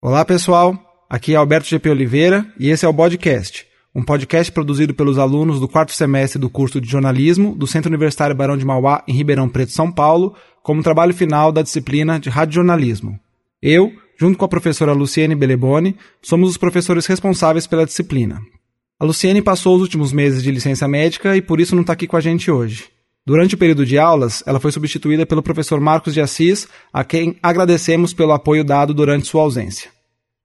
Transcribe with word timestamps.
Olá, 0.00 0.24
pessoal. 0.24 0.78
Aqui 1.10 1.32
é 1.32 1.36
Alberto 1.36 1.66
GP 1.68 1.90
Oliveira 1.90 2.46
e 2.56 2.70
esse 2.70 2.86
é 2.86 2.88
o 2.88 2.94
Podcast, 2.94 3.66
um 3.92 4.00
podcast 4.00 4.52
produzido 4.52 4.94
pelos 4.94 5.18
alunos 5.18 5.58
do 5.58 5.66
quarto 5.66 5.92
semestre 5.92 6.38
do 6.38 6.48
curso 6.48 6.80
de 6.80 6.88
jornalismo 6.88 7.52
do 7.52 7.66
Centro 7.66 7.90
Universitário 7.90 8.36
Barão 8.36 8.56
de 8.56 8.64
Mauá, 8.64 9.02
em 9.08 9.12
Ribeirão 9.12 9.48
Preto, 9.48 9.72
São 9.72 9.90
Paulo, 9.90 10.36
como 10.62 10.84
trabalho 10.84 11.12
final 11.12 11.50
da 11.50 11.62
disciplina 11.62 12.20
de 12.20 12.30
radiojornalismo. 12.30 13.18
Eu, 13.60 13.92
junto 14.16 14.38
com 14.38 14.44
a 14.44 14.48
professora 14.48 14.92
Luciene 14.92 15.34
Beleboni, 15.34 15.96
somos 16.22 16.48
os 16.48 16.56
professores 16.56 17.04
responsáveis 17.04 17.66
pela 17.66 17.84
disciplina. 17.84 18.40
A 19.00 19.04
Luciene 19.04 19.42
passou 19.42 19.74
os 19.74 19.82
últimos 19.82 20.12
meses 20.12 20.44
de 20.44 20.52
licença 20.52 20.86
médica 20.86 21.36
e 21.36 21.42
por 21.42 21.58
isso 21.58 21.74
não 21.74 21.82
está 21.82 21.94
aqui 21.94 22.06
com 22.06 22.16
a 22.16 22.20
gente 22.20 22.52
hoje. 22.52 22.84
Durante 23.28 23.56
o 23.56 23.58
período 23.58 23.84
de 23.84 23.98
aulas, 23.98 24.42
ela 24.46 24.58
foi 24.58 24.72
substituída 24.72 25.26
pelo 25.26 25.42
professor 25.42 25.78
Marcos 25.78 26.14
de 26.14 26.20
Assis, 26.22 26.66
a 26.90 27.04
quem 27.04 27.36
agradecemos 27.42 28.14
pelo 28.14 28.32
apoio 28.32 28.64
dado 28.64 28.94
durante 28.94 29.26
sua 29.26 29.42
ausência. 29.42 29.90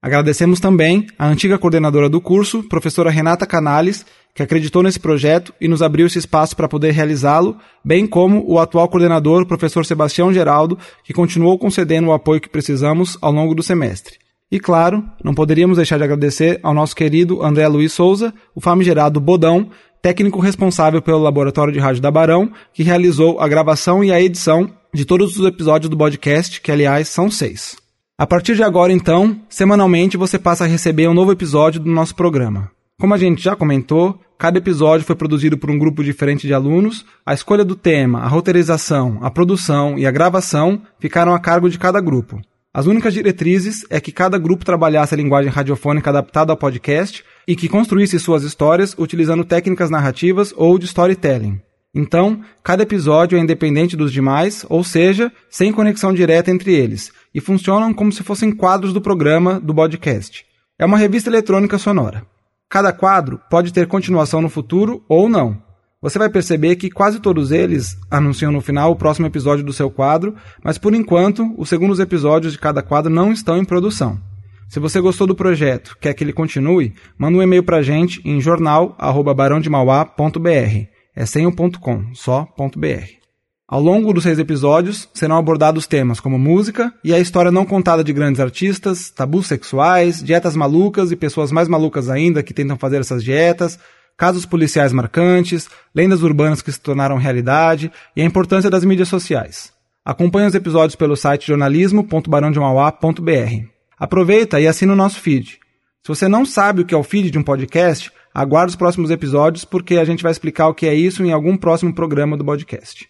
Agradecemos 0.02 0.60
também 0.60 1.06
a 1.18 1.26
antiga 1.26 1.56
coordenadora 1.56 2.10
do 2.10 2.20
curso, 2.20 2.62
professora 2.64 3.08
Renata 3.10 3.46
Canales, 3.46 4.04
que 4.34 4.42
acreditou 4.42 4.82
nesse 4.82 5.00
projeto 5.00 5.50
e 5.58 5.66
nos 5.66 5.80
abriu 5.80 6.06
esse 6.06 6.18
espaço 6.18 6.54
para 6.54 6.68
poder 6.68 6.90
realizá-lo, 6.90 7.56
bem 7.82 8.06
como 8.06 8.44
o 8.46 8.58
atual 8.58 8.86
coordenador, 8.86 9.46
professor 9.46 9.86
Sebastião 9.86 10.30
Geraldo, 10.30 10.78
que 11.04 11.14
continuou 11.14 11.58
concedendo 11.58 12.08
o 12.08 12.12
apoio 12.12 12.38
que 12.38 12.50
precisamos 12.50 13.16
ao 13.22 13.32
longo 13.32 13.54
do 13.54 13.62
semestre. 13.62 14.18
E 14.52 14.60
claro, 14.60 15.02
não 15.24 15.32
poderíamos 15.34 15.78
deixar 15.78 15.96
de 15.96 16.04
agradecer 16.04 16.60
ao 16.62 16.74
nosso 16.74 16.94
querido 16.94 17.42
André 17.42 17.66
Luiz 17.66 17.94
Souza, 17.94 18.34
o 18.54 18.60
famigerado 18.60 19.18
Bodão, 19.20 19.70
técnico 20.04 20.38
responsável 20.38 21.00
pelo 21.00 21.16
Laboratório 21.16 21.72
de 21.72 21.78
Rádio 21.78 22.02
da 22.02 22.10
Barão, 22.10 22.52
que 22.74 22.82
realizou 22.82 23.40
a 23.40 23.48
gravação 23.48 24.04
e 24.04 24.12
a 24.12 24.20
edição 24.20 24.70
de 24.92 25.06
todos 25.06 25.38
os 25.38 25.46
episódios 25.46 25.88
do 25.88 25.96
podcast, 25.96 26.60
que 26.60 26.70
aliás 26.70 27.08
são 27.08 27.30
seis. 27.30 27.74
A 28.18 28.26
partir 28.26 28.54
de 28.54 28.62
agora, 28.62 28.92
então, 28.92 29.40
semanalmente 29.48 30.18
você 30.18 30.38
passa 30.38 30.64
a 30.64 30.66
receber 30.66 31.08
um 31.08 31.14
novo 31.14 31.32
episódio 31.32 31.80
do 31.80 31.90
nosso 31.90 32.14
programa. 32.14 32.70
Como 33.00 33.14
a 33.14 33.16
gente 33.16 33.42
já 33.42 33.56
comentou, 33.56 34.20
cada 34.38 34.58
episódio 34.58 35.06
foi 35.06 35.16
produzido 35.16 35.56
por 35.56 35.70
um 35.70 35.78
grupo 35.78 36.04
diferente 36.04 36.46
de 36.46 36.52
alunos, 36.52 37.06
a 37.24 37.32
escolha 37.32 37.64
do 37.64 37.74
tema, 37.74 38.20
a 38.20 38.28
roteirização, 38.28 39.18
a 39.22 39.30
produção 39.30 39.98
e 39.98 40.04
a 40.04 40.10
gravação 40.10 40.82
ficaram 41.00 41.34
a 41.34 41.40
cargo 41.40 41.70
de 41.70 41.78
cada 41.78 41.98
grupo. 41.98 42.42
As 42.74 42.84
únicas 42.84 43.14
diretrizes 43.14 43.86
é 43.88 43.98
que 44.02 44.12
cada 44.12 44.36
grupo 44.36 44.66
trabalhasse 44.66 45.14
a 45.14 45.16
linguagem 45.16 45.50
radiofônica 45.50 46.10
adaptada 46.10 46.52
ao 46.52 46.58
podcast 46.58 47.24
e 47.46 47.54
que 47.54 47.68
construísse 47.68 48.18
suas 48.18 48.42
histórias 48.42 48.94
utilizando 48.98 49.44
técnicas 49.44 49.90
narrativas 49.90 50.52
ou 50.56 50.78
de 50.78 50.86
storytelling. 50.86 51.60
Então, 51.94 52.40
cada 52.62 52.82
episódio 52.82 53.38
é 53.38 53.40
independente 53.40 53.96
dos 53.96 54.12
demais, 54.12 54.66
ou 54.68 54.82
seja, 54.82 55.30
sem 55.48 55.72
conexão 55.72 56.12
direta 56.12 56.50
entre 56.50 56.74
eles, 56.74 57.12
e 57.32 57.40
funcionam 57.40 57.94
como 57.94 58.10
se 58.10 58.24
fossem 58.24 58.50
quadros 58.50 58.92
do 58.92 59.00
programa 59.00 59.60
do 59.60 59.72
podcast. 59.72 60.44
É 60.76 60.84
uma 60.84 60.98
revista 60.98 61.30
eletrônica 61.30 61.78
sonora. 61.78 62.26
Cada 62.68 62.92
quadro 62.92 63.40
pode 63.48 63.72
ter 63.72 63.86
continuação 63.86 64.42
no 64.42 64.48
futuro 64.48 65.04
ou 65.08 65.28
não. 65.28 65.62
Você 66.02 66.18
vai 66.18 66.28
perceber 66.28 66.74
que 66.74 66.90
quase 66.90 67.20
todos 67.20 67.52
eles 67.52 67.96
anunciam 68.10 68.50
no 68.50 68.60
final 68.60 68.90
o 68.90 68.96
próximo 68.96 69.28
episódio 69.28 69.64
do 69.64 69.72
seu 69.72 69.88
quadro, 69.88 70.34
mas 70.62 70.76
por 70.76 70.94
enquanto, 70.94 71.54
os 71.56 71.68
segundos 71.68 72.00
episódios 72.00 72.52
de 72.52 72.58
cada 72.58 72.82
quadro 72.82 73.10
não 73.10 73.32
estão 73.32 73.56
em 73.56 73.64
produção. 73.64 74.20
Se 74.68 74.80
você 74.80 75.00
gostou 75.00 75.26
do 75.26 75.34
projeto, 75.34 75.96
quer 76.00 76.14
que 76.14 76.24
ele 76.24 76.32
continue, 76.32 76.94
manda 77.18 77.36
um 77.38 77.42
e-mail 77.42 77.62
para 77.62 77.82
gente 77.82 78.20
em 78.24 78.40
jornal@barãodemauá.br. 78.40 80.88
É 81.16 81.24
sem 81.26 81.46
o 81.46 81.54
ponto 81.54 81.78
.com, 81.78 82.12
só 82.12 82.44
ponto 82.44 82.76
.br. 82.78 83.04
Ao 83.66 83.80
longo 83.80 84.12
dos 84.12 84.24
seis 84.24 84.38
episódios, 84.38 85.08
serão 85.14 85.36
abordados 85.36 85.86
temas 85.86 86.20
como 86.20 86.38
música 86.38 86.92
e 87.02 87.14
a 87.14 87.18
história 87.18 87.50
não 87.50 87.64
contada 87.64 88.04
de 88.04 88.12
grandes 88.12 88.38
artistas, 88.40 89.08
tabus 89.10 89.46
sexuais, 89.46 90.22
dietas 90.22 90.54
malucas 90.54 91.10
e 91.10 91.16
pessoas 91.16 91.50
mais 91.50 91.66
malucas 91.66 92.10
ainda 92.10 92.42
que 92.42 92.52
tentam 92.52 92.76
fazer 92.76 93.00
essas 93.00 93.24
dietas, 93.24 93.78
casos 94.16 94.44
policiais 94.44 94.92
marcantes, 94.92 95.70
lendas 95.94 96.22
urbanas 96.22 96.60
que 96.60 96.70
se 96.70 96.80
tornaram 96.80 97.16
realidade 97.16 97.90
e 98.14 98.20
a 98.20 98.24
importância 98.24 98.68
das 98.68 98.84
mídias 98.84 99.08
sociais. 99.08 99.72
Acompanhe 100.04 100.48
os 100.48 100.54
episódios 100.54 100.94
pelo 100.94 101.16
site 101.16 101.46
jornalismo.barãodemauá.br. 101.46 103.73
Aproveita 104.04 104.60
e 104.60 104.66
assina 104.66 104.92
o 104.92 104.96
nosso 104.96 105.18
feed. 105.18 105.58
Se 106.02 106.08
você 106.08 106.28
não 106.28 106.44
sabe 106.44 106.82
o 106.82 106.84
que 106.84 106.94
é 106.94 106.96
o 106.96 107.02
feed 107.02 107.30
de 107.30 107.38
um 107.38 107.42
podcast, 107.42 108.12
aguarde 108.34 108.68
os 108.68 108.76
próximos 108.76 109.10
episódios 109.10 109.64
porque 109.64 109.96
a 109.96 110.04
gente 110.04 110.22
vai 110.22 110.30
explicar 110.30 110.68
o 110.68 110.74
que 110.74 110.86
é 110.86 110.92
isso 110.92 111.24
em 111.24 111.32
algum 111.32 111.56
próximo 111.56 111.90
programa 111.94 112.36
do 112.36 112.44
podcast. 112.44 113.08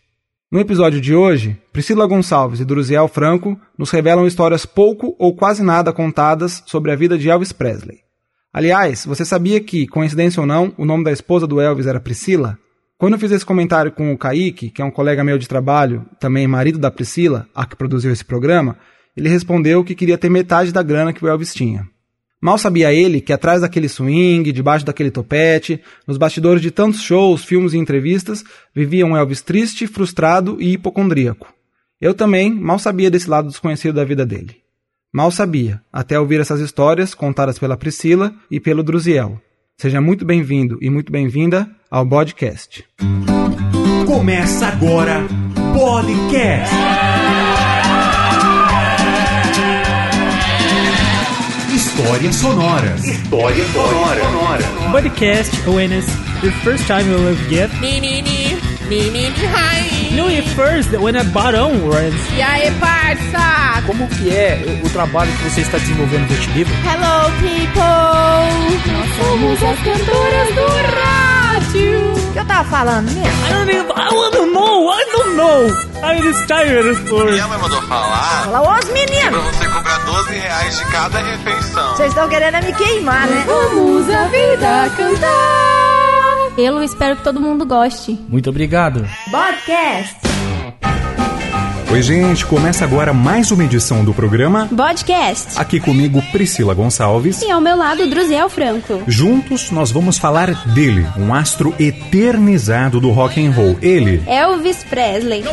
No 0.52 0.60
episódio 0.60 1.00
de 1.00 1.12
hoje, 1.12 1.60
Priscila 1.72 2.06
Gonçalves 2.06 2.60
e 2.60 2.64
Druziel 2.64 3.08
Franco 3.08 3.60
nos 3.76 3.90
revelam 3.90 4.24
histórias 4.24 4.64
pouco 4.64 5.16
ou 5.18 5.34
quase 5.34 5.64
nada 5.64 5.92
contadas 5.92 6.62
sobre 6.64 6.92
a 6.92 6.94
vida 6.96 7.18
de 7.18 7.28
Elvis 7.28 7.50
Presley. 7.50 7.98
Aliás, 8.52 9.04
você 9.04 9.24
sabia 9.24 9.58
que, 9.58 9.88
coincidência 9.88 10.40
ou 10.40 10.46
não, 10.46 10.72
o 10.78 10.84
nome 10.84 11.02
da 11.02 11.10
esposa 11.10 11.44
do 11.44 11.60
Elvis 11.60 11.88
era 11.88 11.98
Priscila? 11.98 12.56
Quando 12.96 13.14
eu 13.14 13.18
fiz 13.18 13.32
esse 13.32 13.44
comentário 13.44 13.90
com 13.90 14.12
o 14.12 14.16
Kaique, 14.16 14.70
que 14.70 14.80
é 14.80 14.84
um 14.84 14.92
colega 14.92 15.24
meu 15.24 15.38
de 15.38 15.48
trabalho, 15.48 16.06
também 16.20 16.46
marido 16.46 16.78
da 16.78 16.88
Priscila, 16.88 17.48
a 17.52 17.66
que 17.66 17.74
produziu 17.74 18.12
esse 18.12 18.24
programa, 18.24 18.76
ele 19.16 19.28
respondeu 19.28 19.84
que 19.84 19.94
queria 19.94 20.18
ter 20.18 20.28
metade 20.28 20.72
da 20.72 20.82
grana 20.82 21.12
que 21.12 21.24
o 21.24 21.28
Elvis 21.28 21.54
tinha. 21.54 21.88
Mal 22.40 22.58
sabia 22.58 22.92
ele 22.92 23.22
que 23.22 23.32
atrás 23.32 23.62
daquele 23.62 23.88
swing, 23.88 24.52
debaixo 24.52 24.84
daquele 24.84 25.10
topete, 25.10 25.80
nos 26.06 26.18
bastidores 26.18 26.60
de 26.60 26.70
tantos 26.70 27.00
shows, 27.00 27.42
filmes 27.42 27.72
e 27.72 27.78
entrevistas, 27.78 28.44
vivia 28.74 29.06
um 29.06 29.16
Elvis 29.16 29.40
triste, 29.40 29.86
frustrado 29.86 30.58
e 30.60 30.74
hipocondríaco. 30.74 31.52
Eu 31.98 32.12
também 32.12 32.52
mal 32.52 32.78
sabia 32.78 33.10
desse 33.10 33.30
lado 33.30 33.48
desconhecido 33.48 33.94
da 33.94 34.04
vida 34.04 34.26
dele. 34.26 34.56
Mal 35.10 35.30
sabia, 35.30 35.80
até 35.92 36.20
ouvir 36.20 36.40
essas 36.40 36.60
histórias 36.60 37.14
contadas 37.14 37.58
pela 37.58 37.76
Priscila 37.78 38.34
e 38.50 38.60
pelo 38.60 38.82
Druziel. 38.82 39.40
Seja 39.78 40.00
muito 40.00 40.24
bem-vindo 40.24 40.76
e 40.82 40.90
muito 40.90 41.10
bem-vinda 41.10 41.70
ao 41.90 42.06
podcast. 42.06 42.84
Começa 44.06 44.66
agora, 44.66 45.22
podcast. 45.72 47.23
Histórias 51.88 52.34
sonoras. 52.36 53.04
Histórias 53.04 53.66
sonoras. 53.72 54.64
Podcast 54.90 55.54
awareness. 55.68 56.06
The 56.40 56.50
first 56.64 56.86
time 56.86 57.02
you 57.10 57.18
will 57.18 57.36
get. 57.50 57.70
Menini, 57.80 58.56
menini, 58.88 59.30
hi. 59.52 60.16
No, 60.16 60.26
it 60.28 60.44
first 60.56 60.90
when 60.98 61.14
a 61.14 61.24
barão 61.24 61.72
runs. 61.90 62.14
E 62.36 62.40
aí, 62.42 62.70
parça? 62.80 63.82
Como 63.86 64.08
que 64.08 64.30
é 64.30 64.80
o 64.82 64.88
trabalho 64.88 65.30
que 65.32 65.50
você 65.50 65.60
está 65.60 65.76
desenvolvendo 65.76 66.22
no 66.22 66.28
Vertilivro? 66.28 66.74
Hello, 66.84 67.30
people. 67.42 68.90
Nós 68.92 69.10
somos 69.20 69.62
as 69.62 69.78
cantoras 69.80 70.54
do 70.54 70.66
rádio. 70.96 72.14
O 72.28 72.32
que 72.32 72.38
eu 72.38 72.44
tava 72.46 72.68
falando 72.70 73.10
mesmo? 73.12 73.28
I 73.46 73.52
don't, 73.52 73.70
even, 73.70 73.92
I 73.94 74.30
don't 74.32 74.52
know, 74.52 74.90
I 74.90 75.04
don't 75.12 75.36
know. 75.36 75.94
I'm 76.02 76.46
tired 76.46 76.96
for... 77.08 77.24
Minha 77.30 77.46
mãe 77.48 77.58
mandou 77.58 77.80
falar 77.82 78.44
Fala, 78.44 78.78
os 78.78 78.84
pra 78.84 78.92
meninos. 78.94 79.42
você 79.44 79.68
cobrar 79.94 79.98
12 80.04 80.32
reais 80.32 80.78
de 80.78 80.84
cada 80.86 81.18
refeição. 81.18 81.96
Vocês 81.96 82.08
estão 82.08 82.28
querendo 82.28 82.64
me 82.64 82.72
queimar, 82.72 83.26
né? 83.28 83.44
Vamos 83.46 84.08
a 84.10 84.26
vida 84.26 84.90
cantar. 84.96 86.58
Eu 86.58 86.82
espero 86.82 87.16
que 87.16 87.24
todo 87.24 87.40
mundo 87.40 87.64
goste. 87.64 88.18
Muito 88.28 88.50
obrigado. 88.50 89.06
Podcast. 89.30 90.16
Oi, 91.90 92.02
gente, 92.02 92.44
começa 92.46 92.84
agora 92.84 93.12
mais 93.12 93.52
uma 93.52 93.62
edição 93.62 94.04
do 94.04 94.12
programa. 94.12 94.68
Podcast. 94.74 95.56
Aqui 95.56 95.78
comigo, 95.78 96.20
Priscila 96.32 96.74
Gonçalves. 96.74 97.40
E 97.42 97.50
ao 97.50 97.60
meu 97.60 97.76
lado, 97.76 98.08
Druziel 98.08 98.48
Franco. 98.48 99.02
Juntos 99.06 99.70
nós 99.70 99.92
vamos 99.92 100.18
falar 100.18 100.52
dele, 100.74 101.06
um 101.16 101.32
astro 101.32 101.72
eternizado 101.78 103.00
do 103.00 103.10
rock 103.10 103.44
and 103.44 103.52
roll. 103.52 103.78
Ele, 103.80 104.20
Elvis 104.26 104.82
Presley. 104.84 105.44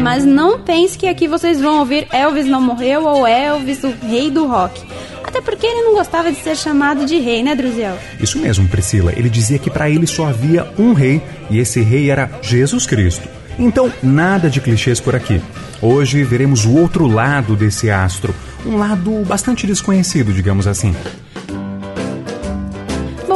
Mas 0.00 0.24
não 0.24 0.60
pense 0.60 0.96
que 0.96 1.06
aqui 1.06 1.28
vocês 1.28 1.60
vão 1.60 1.78
ouvir 1.78 2.06
Elvis 2.12 2.46
não 2.46 2.60
morreu 2.60 3.04
ou 3.04 3.26
Elvis, 3.26 3.82
o 3.84 3.94
rei 4.06 4.30
do 4.30 4.46
rock. 4.46 4.80
Até 5.24 5.40
porque 5.40 5.66
ele 5.66 5.82
não 5.82 5.94
gostava 5.94 6.30
de 6.30 6.38
ser 6.38 6.56
chamado 6.56 7.06
de 7.06 7.18
rei, 7.18 7.42
né, 7.42 7.54
Druziel? 7.54 7.96
isso 8.20 8.38
mesmo, 8.38 8.68
Priscila, 8.68 9.12
ele 9.16 9.30
dizia 9.30 9.58
que 9.58 9.70
para 9.70 9.88
ele 9.88 10.06
só 10.06 10.26
havia 10.26 10.70
um 10.78 10.92
rei 10.92 11.22
e 11.50 11.58
esse 11.58 11.80
rei 11.80 12.10
era 12.10 12.30
Jesus 12.42 12.86
Cristo. 12.86 13.28
Então, 13.58 13.92
nada 14.02 14.48
de 14.48 14.60
clichês 14.60 14.98
por 14.98 15.14
aqui. 15.14 15.40
Hoje 15.80 16.22
veremos 16.24 16.64
o 16.64 16.74
outro 16.74 17.06
lado 17.06 17.54
desse 17.54 17.90
astro, 17.90 18.34
um 18.64 18.76
lado 18.76 19.24
bastante 19.26 19.66
desconhecido, 19.66 20.32
digamos 20.32 20.66
assim. 20.66 20.94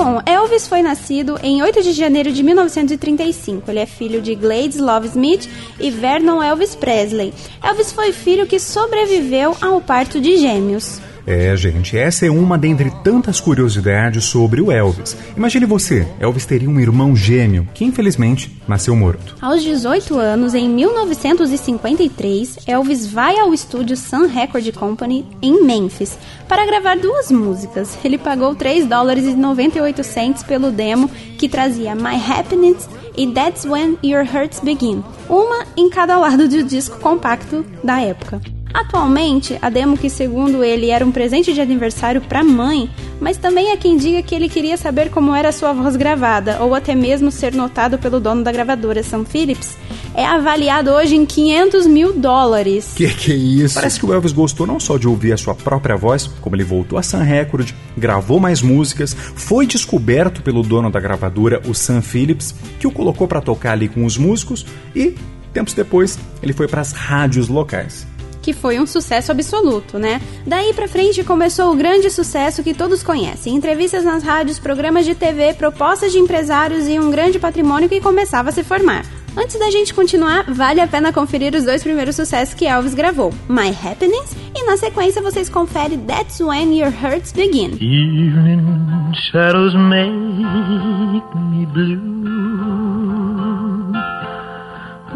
Bom, 0.06 0.22
Elvis 0.24 0.68
foi 0.68 0.82
nascido 0.82 1.36
em 1.42 1.60
8 1.64 1.82
de 1.82 1.90
janeiro 1.90 2.30
de 2.30 2.40
1935. 2.40 3.68
Ele 3.68 3.80
é 3.80 3.86
filho 3.86 4.22
de 4.22 4.36
Gladys 4.36 4.78
Love 4.78 5.08
Smith 5.08 5.50
e 5.80 5.90
Vernon 5.90 6.40
Elvis 6.40 6.76
Presley. 6.76 7.34
Elvis 7.60 7.90
foi 7.90 8.12
filho 8.12 8.46
que 8.46 8.60
sobreviveu 8.60 9.56
ao 9.60 9.80
parto 9.80 10.20
de 10.20 10.36
gêmeos. 10.36 11.00
É, 11.26 11.56
gente, 11.56 11.98
essa 11.98 12.24
é 12.24 12.30
uma 12.30 12.56
dentre 12.56 12.88
tantas 13.02 13.40
curiosidades 13.40 14.24
sobre 14.26 14.60
o 14.60 14.70
Elvis. 14.70 15.16
Imagine 15.36 15.66
você, 15.66 16.06
Elvis 16.20 16.46
teria 16.46 16.70
um 16.70 16.78
irmão 16.78 17.16
gêmeo 17.16 17.68
que 17.74 17.84
infelizmente 17.84 18.62
nasceu 18.68 18.94
morto. 18.94 19.36
Aos 19.42 19.60
18 19.62 20.16
anos, 20.16 20.54
em 20.54 20.68
1953, 20.68 22.58
Elvis 22.68 23.08
vai 23.08 23.36
ao 23.40 23.52
estúdio 23.52 23.96
Sun 23.96 24.26
Record 24.26 24.72
Company 24.74 25.26
em 25.42 25.64
Memphis 25.64 26.16
para 26.48 26.64
gravar 26.64 26.96
duas 26.96 27.28
músicas. 27.32 27.98
Ele 28.04 28.18
pagou 28.18 28.54
3 28.54 28.86
dólares 28.86 29.24
e 29.24 29.34
98 29.34 30.04
cents 30.04 30.44
pelo 30.44 30.70
demo 30.70 31.08
que 31.36 31.48
trazia 31.48 31.96
My 31.96 32.14
Happiness 32.14 32.88
e 33.16 33.26
That's 33.26 33.64
When 33.64 33.98
Your 34.04 34.24
Hurts 34.24 34.60
Begin, 34.60 35.02
uma 35.28 35.66
em 35.76 35.90
cada 35.90 36.18
lado 36.18 36.46
do 36.46 36.62
disco 36.62 37.00
compacto 37.00 37.66
da 37.82 38.00
época. 38.00 38.40
Atualmente, 38.76 39.58
a 39.62 39.70
demo 39.70 39.96
que 39.96 40.10
segundo 40.10 40.62
ele 40.62 40.90
era 40.90 41.02
um 41.02 41.10
presente 41.10 41.54
de 41.54 41.62
aniversário 41.62 42.20
para 42.20 42.40
a 42.40 42.44
mãe, 42.44 42.90
mas 43.18 43.38
também 43.38 43.72
há 43.72 43.76
quem 43.78 43.96
diga 43.96 44.22
que 44.22 44.34
ele 44.34 44.50
queria 44.50 44.76
saber 44.76 45.08
como 45.08 45.34
era 45.34 45.50
sua 45.50 45.72
voz 45.72 45.96
gravada, 45.96 46.62
ou 46.62 46.74
até 46.74 46.94
mesmo 46.94 47.30
ser 47.30 47.54
notado 47.54 47.98
pelo 47.98 48.20
dono 48.20 48.44
da 48.44 48.52
gravadora, 48.52 49.02
Sam 49.02 49.24
Phillips, 49.24 49.78
é 50.14 50.26
avaliado 50.26 50.90
hoje 50.90 51.16
em 51.16 51.24
500 51.24 51.86
mil 51.86 52.12
dólares. 52.12 52.92
Que 52.94 53.08
que 53.08 53.32
é 53.32 53.34
isso? 53.34 53.76
Parece 53.76 53.98
que 53.98 54.04
o 54.04 54.12
Elvis 54.12 54.32
gostou 54.32 54.66
não 54.66 54.78
só 54.78 54.98
de 54.98 55.08
ouvir 55.08 55.32
a 55.32 55.38
sua 55.38 55.54
própria 55.54 55.96
voz, 55.96 56.26
como 56.42 56.54
ele 56.54 56.62
voltou 56.62 56.98
a 56.98 57.02
Sun 57.02 57.22
Record, 57.22 57.70
gravou 57.96 58.38
mais 58.38 58.60
músicas, 58.60 59.16
foi 59.34 59.66
descoberto 59.66 60.42
pelo 60.42 60.62
dono 60.62 60.90
da 60.90 61.00
gravadora, 61.00 61.62
o 61.66 61.72
Sam 61.72 62.02
Phillips, 62.02 62.54
que 62.78 62.86
o 62.86 62.92
colocou 62.92 63.26
para 63.26 63.40
tocar 63.40 63.72
ali 63.72 63.88
com 63.88 64.04
os 64.04 64.18
músicos 64.18 64.66
e 64.94 65.14
tempos 65.54 65.72
depois 65.72 66.18
ele 66.42 66.52
foi 66.52 66.68
para 66.68 66.82
as 66.82 66.92
rádios 66.92 67.48
locais 67.48 68.06
que 68.46 68.52
foi 68.52 68.78
um 68.78 68.86
sucesso 68.86 69.32
absoluto, 69.32 69.98
né? 69.98 70.22
Daí 70.46 70.72
pra 70.72 70.86
frente 70.86 71.24
começou 71.24 71.72
o 71.72 71.74
grande 71.74 72.08
sucesso 72.08 72.62
que 72.62 72.72
todos 72.72 73.02
conhecem: 73.02 73.56
entrevistas 73.56 74.04
nas 74.04 74.22
rádios, 74.22 74.60
programas 74.60 75.04
de 75.04 75.16
TV, 75.16 75.52
propostas 75.54 76.12
de 76.12 76.18
empresários 76.20 76.86
e 76.86 76.96
um 76.96 77.10
grande 77.10 77.40
patrimônio 77.40 77.88
que 77.88 78.00
começava 78.00 78.50
a 78.50 78.52
se 78.52 78.62
formar. 78.62 79.04
Antes 79.36 79.58
da 79.58 79.68
gente 79.68 79.92
continuar, 79.92 80.44
vale 80.44 80.80
a 80.80 80.86
pena 80.86 81.12
conferir 81.12 81.56
os 81.56 81.64
dois 81.64 81.82
primeiros 81.82 82.14
sucessos 82.14 82.54
que 82.54 82.66
Elvis 82.66 82.94
gravou: 82.94 83.34
My 83.48 83.76
Happiness 83.84 84.36
e 84.54 84.64
na 84.64 84.76
sequência 84.76 85.20
vocês 85.20 85.48
conferem 85.48 85.98
That's 85.98 86.38
When 86.38 86.78
Your 86.78 86.92
Hurts 87.02 87.32
Begin. 87.32 87.72
Evening 87.72 89.12
shadows 89.32 89.74
make 89.74 91.34
me 91.34 91.66
blue 91.66 93.45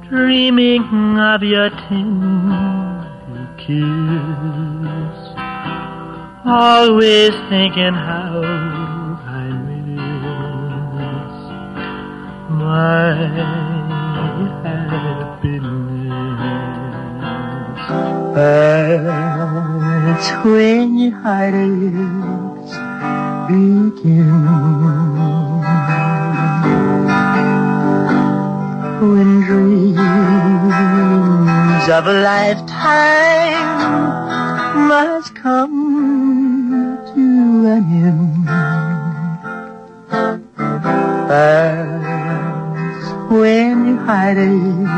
dreaming 0.08 0.84
of 1.20 1.42
your 1.44 1.70
tender 1.70 2.69
kiss 3.70 5.18
always 6.44 7.30
thinking 7.48 7.94
how 7.94 8.42
I 8.42 9.46
miss 9.66 11.34
my 12.62 13.14
happiness. 14.64 15.70
That's 18.34 20.28
when 20.44 20.98
your 20.98 21.14
heartaches 21.22 22.70
begin. 23.48 24.40
When 29.00 29.30
dreams 29.46 30.49
of 31.90 32.06
a 32.06 32.12
lifetime 32.12 33.66
must 34.86 35.34
come 35.34 36.98
to 37.14 37.66
an 37.66 37.84
end. 38.04 38.46
That's 41.28 43.06
when 43.28 43.86
your 43.86 43.98
heartaches 44.06 44.88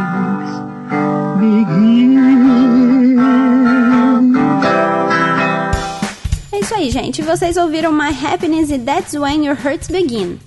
begin. 1.41 2.13
É 6.53 6.59
isso 6.61 6.75
aí, 6.75 6.91
gente. 6.91 7.23
Vocês 7.23 7.57
ouviram 7.57 7.93
My 7.93 8.11
Happiness 8.11 8.71
e 8.71 8.79
That's 8.79 9.15
When 9.15 9.45
Your 9.47 9.57
Hurts 9.57 9.89
Begin. 9.89 10.39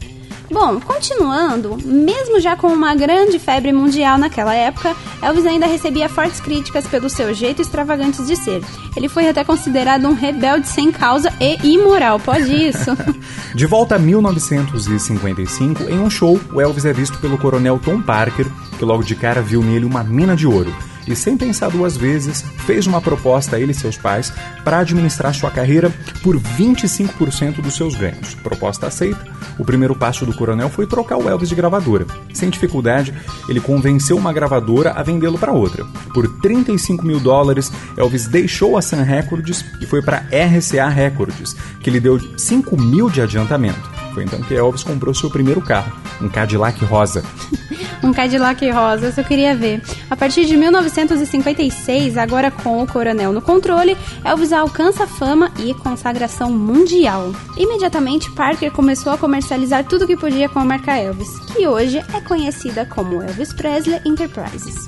Bom, 0.52 0.80
continuando, 0.80 1.78
mesmo 1.84 2.40
já 2.40 2.56
com 2.56 2.68
uma 2.68 2.96
grande 2.96 3.40
febre 3.40 3.72
mundial 3.72 4.18
naquela 4.18 4.54
época, 4.54 4.96
Elvis 5.22 5.46
ainda 5.46 5.66
recebia 5.66 6.08
fortes 6.08 6.40
críticas 6.40 6.88
pelo 6.88 7.10
seu 7.10 7.34
jeito 7.34 7.62
extravagante 7.62 8.24
de 8.24 8.36
ser. 8.36 8.62
Ele 8.96 9.10
foi 9.10 9.28
até 9.28 9.44
considerado 9.44 10.08
um 10.08 10.14
rebelde 10.14 10.68
sem 10.68 10.92
causa 10.92 11.34
e 11.40 11.58
imoral, 11.68 12.20
pode 12.20 12.54
isso? 12.54 12.92
de 13.56 13.66
volta 13.66 13.96
a 13.96 14.00
1955, 14.00 15.84
em 15.84 16.00
um 16.00 16.10
show, 16.10 16.40
o 16.54 16.62
Elvis 16.62 16.86
é 16.86 16.94
visto 16.94 17.18
pelo 17.20 17.38
coronel 17.38 17.80
Tom 17.84 18.02
Parker, 18.02 18.48
que 18.78 18.86
logo 18.86 19.04
de 19.04 19.16
cara 19.16 19.42
viu 19.42 19.62
nele 19.64 19.86
uma 19.86 20.04
mina 20.04 20.36
de 20.36 20.46
ouro 20.46 20.74
e, 21.08 21.16
sem 21.16 21.38
pensar 21.38 21.70
duas 21.70 21.96
vezes, 21.98 22.44
fez 22.66 22.88
uma 22.88 23.02
proposta 23.02 23.56
a 23.56 23.60
ele 23.60 23.72
e 23.72 23.76
seus 23.76 23.98
pais 23.98 24.32
para 24.64 24.80
administrar 24.80 25.34
sua 25.34 25.52
carreira 25.52 25.92
por 26.24 26.40
25% 26.40 27.62
dos 27.62 27.76
seus 27.76 27.96
ganhos. 27.96 28.34
Proposta 28.36 28.88
aceita, 28.88 29.26
o 29.58 29.66
primeiro 29.66 29.96
passo 29.96 30.26
do 30.26 30.36
coronel 30.36 30.70
foi 30.70 30.88
trocar 30.88 31.18
o 31.18 31.30
Elvis 31.30 31.50
de 31.50 31.56
gravadora. 31.56 32.06
Sem 32.34 32.50
dificuldade, 32.50 33.14
ele 33.48 33.60
convenceu 33.60 34.18
uma 34.18 34.34
gravadora 34.34 34.92
a 34.92 35.04
vendê-lo 35.04 35.38
para 35.38 35.54
outra. 35.54 35.86
Por 36.14 36.28
35 36.40 37.06
mil 37.06 37.20
dólares, 37.20 37.72
Elvis 37.98 38.28
deixou 38.28 38.78
a 38.78 38.82
Sun 38.82 39.04
Records 39.04 39.64
e 39.82 39.86
foi 39.86 40.02
para 40.02 40.26
RCA 40.32 40.88
Records, 40.88 41.56
que 41.82 41.90
lhe 41.90 42.00
deu 42.00 42.20
5 42.38 42.80
mil 42.80 43.10
de 43.10 43.22
adiantamento. 43.22 43.96
Foi 44.14 44.24
então 44.24 44.42
que 44.42 44.54
Elvis 44.54 44.84
comprou 44.84 45.14
seu 45.14 45.30
primeiro 45.30 45.62
carro, 45.62 45.92
um 46.22 46.30
Cadillac 46.30 46.84
rosa. 46.86 47.24
Um 48.06 48.14
Cadillac 48.14 48.70
rosa, 48.70 49.14
eu 49.18 49.24
queria 49.24 49.56
ver. 49.56 49.82
A 50.10 50.16
partir 50.16 50.46
de 50.46 50.56
1956, 50.56 52.18
agora 52.18 52.52
com 52.52 52.84
o 52.84 52.88
Coronel 52.88 53.34
no 53.34 53.42
controle, 53.42 53.98
Elvis 54.24 54.54
alcança 54.54 55.08
fama 55.08 55.52
e 55.60 55.74
consagração 55.74 56.52
mundial. 56.52 57.34
Imediatamente, 57.58 58.30
Parker 58.32 58.72
começou 58.72 59.12
a 59.12 59.18
comercializar 59.18 59.84
tudo 59.84 60.06
que 60.06 60.16
podia 60.16 60.48
com 60.48 60.60
a 60.60 60.66
marca 60.66 60.96
Elvis, 60.96 61.40
que 61.56 61.68
hoje 61.68 61.98
é 61.98 62.22
conhecida 62.22 62.86
como 62.86 63.24
Elvis 63.24 63.52
Presley 63.54 64.00
Enterprises. 64.06 64.88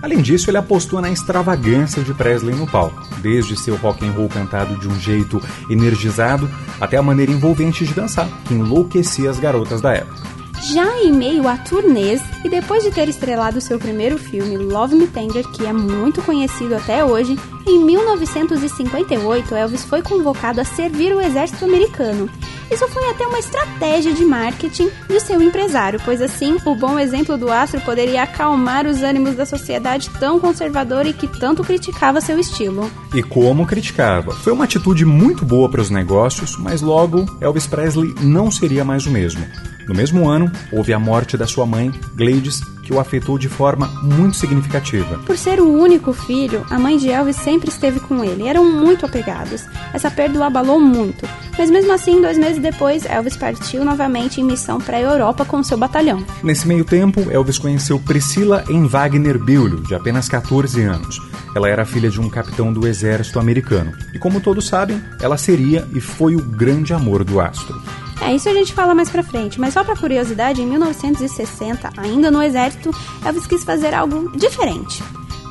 Além 0.00 0.20
disso, 0.20 0.50
ele 0.50 0.58
apostou 0.58 1.00
na 1.00 1.10
extravagância 1.10 2.02
de 2.02 2.12
Presley 2.14 2.54
no 2.54 2.66
palco, 2.66 3.02
desde 3.20 3.56
seu 3.56 3.74
rock 3.74 4.06
and 4.06 4.12
roll 4.12 4.28
cantado 4.28 4.76
de 4.76 4.86
um 4.86 5.00
jeito 5.00 5.40
energizado 5.68 6.48
até 6.80 6.98
a 6.98 7.02
maneira 7.02 7.32
envolvente 7.32 7.86
de 7.86 7.94
dançar, 7.94 8.28
que 8.44 8.54
enlouquecia 8.54 9.30
as 9.30 9.40
garotas 9.40 9.80
da 9.80 9.94
época. 9.94 10.43
Já 10.72 10.98
em 11.02 11.12
meio 11.12 11.46
a 11.46 11.58
turnês 11.58 12.22
e 12.42 12.48
depois 12.48 12.82
de 12.82 12.90
ter 12.90 13.06
estrelado 13.06 13.60
seu 13.60 13.78
primeiro 13.78 14.16
filme 14.16 14.56
Love 14.56 14.94
Me 14.94 15.06
Tender, 15.06 15.46
que 15.48 15.66
é 15.66 15.72
muito 15.74 16.22
conhecido 16.22 16.74
até 16.74 17.04
hoje, 17.04 17.38
em 17.66 17.84
1958 17.84 19.54
Elvis 19.54 19.84
foi 19.84 20.00
convocado 20.00 20.62
a 20.62 20.64
servir 20.64 21.14
o 21.14 21.20
exército 21.20 21.66
americano. 21.66 22.30
Isso 22.70 22.88
foi 22.88 23.10
até 23.10 23.26
uma 23.26 23.38
estratégia 23.38 24.14
de 24.14 24.24
marketing 24.24 24.88
do 25.06 25.20
seu 25.20 25.42
empresário, 25.42 26.00
pois 26.02 26.22
assim 26.22 26.56
o 26.64 26.74
bom 26.74 26.98
exemplo 26.98 27.36
do 27.36 27.52
astro 27.52 27.82
poderia 27.82 28.22
acalmar 28.22 28.86
os 28.86 29.02
ânimos 29.02 29.34
da 29.34 29.44
sociedade 29.44 30.08
tão 30.18 30.40
conservadora 30.40 31.08
e 31.08 31.12
que 31.12 31.28
tanto 31.28 31.62
criticava 31.62 32.22
seu 32.22 32.38
estilo. 32.38 32.90
E 33.14 33.22
como 33.22 33.66
criticava? 33.66 34.32
Foi 34.32 34.52
uma 34.54 34.64
atitude 34.64 35.04
muito 35.04 35.44
boa 35.44 35.68
para 35.68 35.82
os 35.82 35.90
negócios, 35.90 36.56
mas 36.56 36.80
logo 36.80 37.26
Elvis 37.38 37.66
Presley 37.66 38.14
não 38.22 38.50
seria 38.50 38.82
mais 38.82 39.04
o 39.04 39.10
mesmo. 39.10 39.44
No 39.88 39.94
mesmo 39.94 40.28
ano, 40.28 40.50
houve 40.72 40.92
a 40.92 40.98
morte 40.98 41.36
da 41.36 41.46
sua 41.46 41.66
mãe, 41.66 41.92
Gladys, 42.14 42.60
que 42.84 42.92
o 42.92 43.00
afetou 43.00 43.38
de 43.38 43.48
forma 43.48 43.86
muito 44.02 44.36
significativa. 44.36 45.18
Por 45.26 45.36
ser 45.36 45.60
o 45.60 45.72
único 45.72 46.12
filho, 46.12 46.64
a 46.70 46.78
mãe 46.78 46.96
de 46.96 47.10
Elvis 47.10 47.36
sempre 47.36 47.68
esteve 47.68 47.98
com 47.98 48.22
ele. 48.22 48.46
Eram 48.46 48.64
muito 48.64 49.06
apegados. 49.06 49.64
Essa 49.92 50.10
perda 50.10 50.38
o 50.38 50.42
abalou 50.42 50.78
muito. 50.78 51.26
Mas 51.58 51.70
mesmo 51.70 51.92
assim, 51.92 52.20
dois 52.20 52.36
meses 52.36 52.60
depois, 52.60 53.06
Elvis 53.06 53.36
partiu 53.36 53.84
novamente 53.84 54.40
em 54.40 54.44
missão 54.44 54.78
para 54.78 54.96
a 54.96 55.00
Europa 55.00 55.44
com 55.44 55.62
seu 55.62 55.78
batalhão. 55.78 56.24
Nesse 56.42 56.68
meio 56.68 56.84
tempo, 56.84 57.30
Elvis 57.30 57.58
conheceu 57.58 57.98
Priscila 57.98 58.64
em 58.68 58.86
Wagner 58.86 59.38
Bülow, 59.38 59.80
de 59.80 59.94
apenas 59.94 60.28
14 60.28 60.82
anos. 60.82 61.20
Ela 61.54 61.68
era 61.68 61.84
filha 61.84 62.10
de 62.10 62.20
um 62.20 62.28
capitão 62.28 62.72
do 62.72 62.86
exército 62.86 63.38
americano. 63.38 63.92
E 64.12 64.18
como 64.18 64.40
todos 64.40 64.66
sabem, 64.66 65.00
ela 65.20 65.38
seria 65.38 65.86
e 65.94 66.00
foi 66.00 66.34
o 66.34 66.42
grande 66.42 66.92
amor 66.92 67.22
do 67.22 67.40
astro. 67.40 67.80
É, 68.20 68.34
isso 68.34 68.48
a 68.48 68.54
gente 68.54 68.72
fala 68.72 68.94
mais 68.94 69.10
pra 69.10 69.22
frente, 69.22 69.60
mas 69.60 69.74
só 69.74 69.82
pra 69.84 69.96
curiosidade, 69.96 70.62
em 70.62 70.66
1960, 70.66 71.90
ainda 71.96 72.30
no 72.30 72.42
exército, 72.42 72.90
Elvis 73.24 73.46
quis 73.46 73.64
fazer 73.64 73.92
algo 73.92 74.30
diferente. 74.36 75.02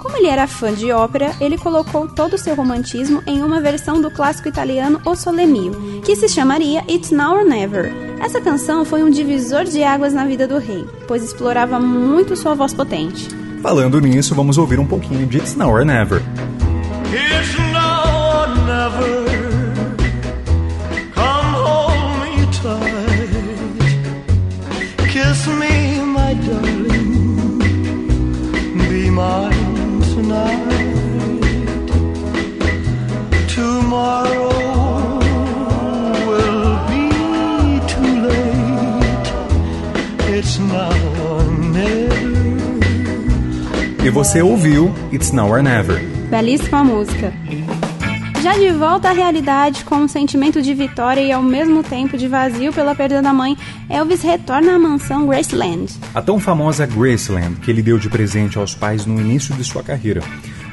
Como 0.04 0.18
ele 0.18 0.28
era 0.28 0.48
fã 0.48 0.74
de 0.74 0.92
ópera, 0.92 1.34
ele 1.40 1.58
colocou 1.58 2.10
todo 2.10 2.34
o 2.34 2.38
seu 2.38 2.56
romantismo 2.56 3.24
em 3.26 3.42
uma 3.42 3.62
versão 3.62 4.02
do 4.02 4.12
clássico 4.12 4.50
italiano 4.50 5.00
O 5.06 5.16
Sole 5.16 5.46
Mio, 5.46 6.02
que 6.04 6.14
se 6.14 6.28
chamaria 6.28 6.84
It's 6.90 7.10
Now 7.10 7.38
or 7.38 7.46
Never. 7.46 7.94
Essa 8.20 8.42
canção 8.42 8.84
foi 8.84 9.02
um 9.02 9.10
divisor 9.10 9.64
de 9.64 9.82
águas 9.82 10.14
na 10.14 10.26
vida 10.26 10.46
do 10.46 10.58
rei, 10.58 10.86
pois 11.08 11.24
explorava 11.24 11.80
muito 11.80 12.36
sua 12.36 12.54
voz 12.54 12.74
potente. 12.74 13.30
Falando 13.62 14.02
nisso, 14.02 14.36
vamos 14.36 14.58
ouvir 14.58 14.78
um 14.78 14.86
pouquinho 14.86 15.26
de 15.26 15.38
It's 15.38 15.56
Now 15.56 15.72
or 15.72 15.86
Never. 15.86 16.22
It's 17.14 17.63
mine 29.14 30.02
tonight. 30.14 30.64
Tomorrow 33.48 34.50
will 36.30 36.72
be 36.90 37.08
too 37.92 38.14
late. 38.28 39.28
It's 40.36 40.58
now 40.60 40.94
or 41.30 41.44
never. 41.78 42.24
E 44.04 44.10
você 44.10 44.42
ouviu 44.42 44.94
It's 45.12 45.32
Now 45.32 45.50
or 45.50 45.62
Never. 45.64 46.00
Belíssima 46.30 46.84
música. 46.84 47.32
Já 48.44 48.58
de 48.58 48.72
volta 48.72 49.10
à 49.10 49.14
realidade, 49.14 49.86
com 49.86 49.96
um 49.96 50.08
sentimento 50.10 50.62
de 50.62 50.74
vitória 50.74 51.22
e 51.22 51.32
ao 51.32 51.42
mesmo 51.42 51.82
tempo 51.82 52.18
de 52.18 52.28
vazio 52.28 52.74
pela 52.74 52.94
perda 52.94 53.22
da 53.22 53.32
mãe, 53.32 53.58
Elvis 53.90 54.22
retorna 54.22 54.76
à 54.76 54.78
mansão 54.78 55.26
Graceland. 55.26 55.94
A 56.14 56.22
tão 56.22 56.38
famosa 56.42 56.86
Graceland, 56.86 57.56
que 57.62 57.72
ele 57.72 57.82
deu 57.82 57.98
de 57.98 58.10
presente 58.10 58.58
aos 58.58 58.76
pais 58.76 59.06
no 59.06 59.18
início 59.18 59.56
de 59.56 59.64
sua 59.64 59.82
carreira. 59.82 60.22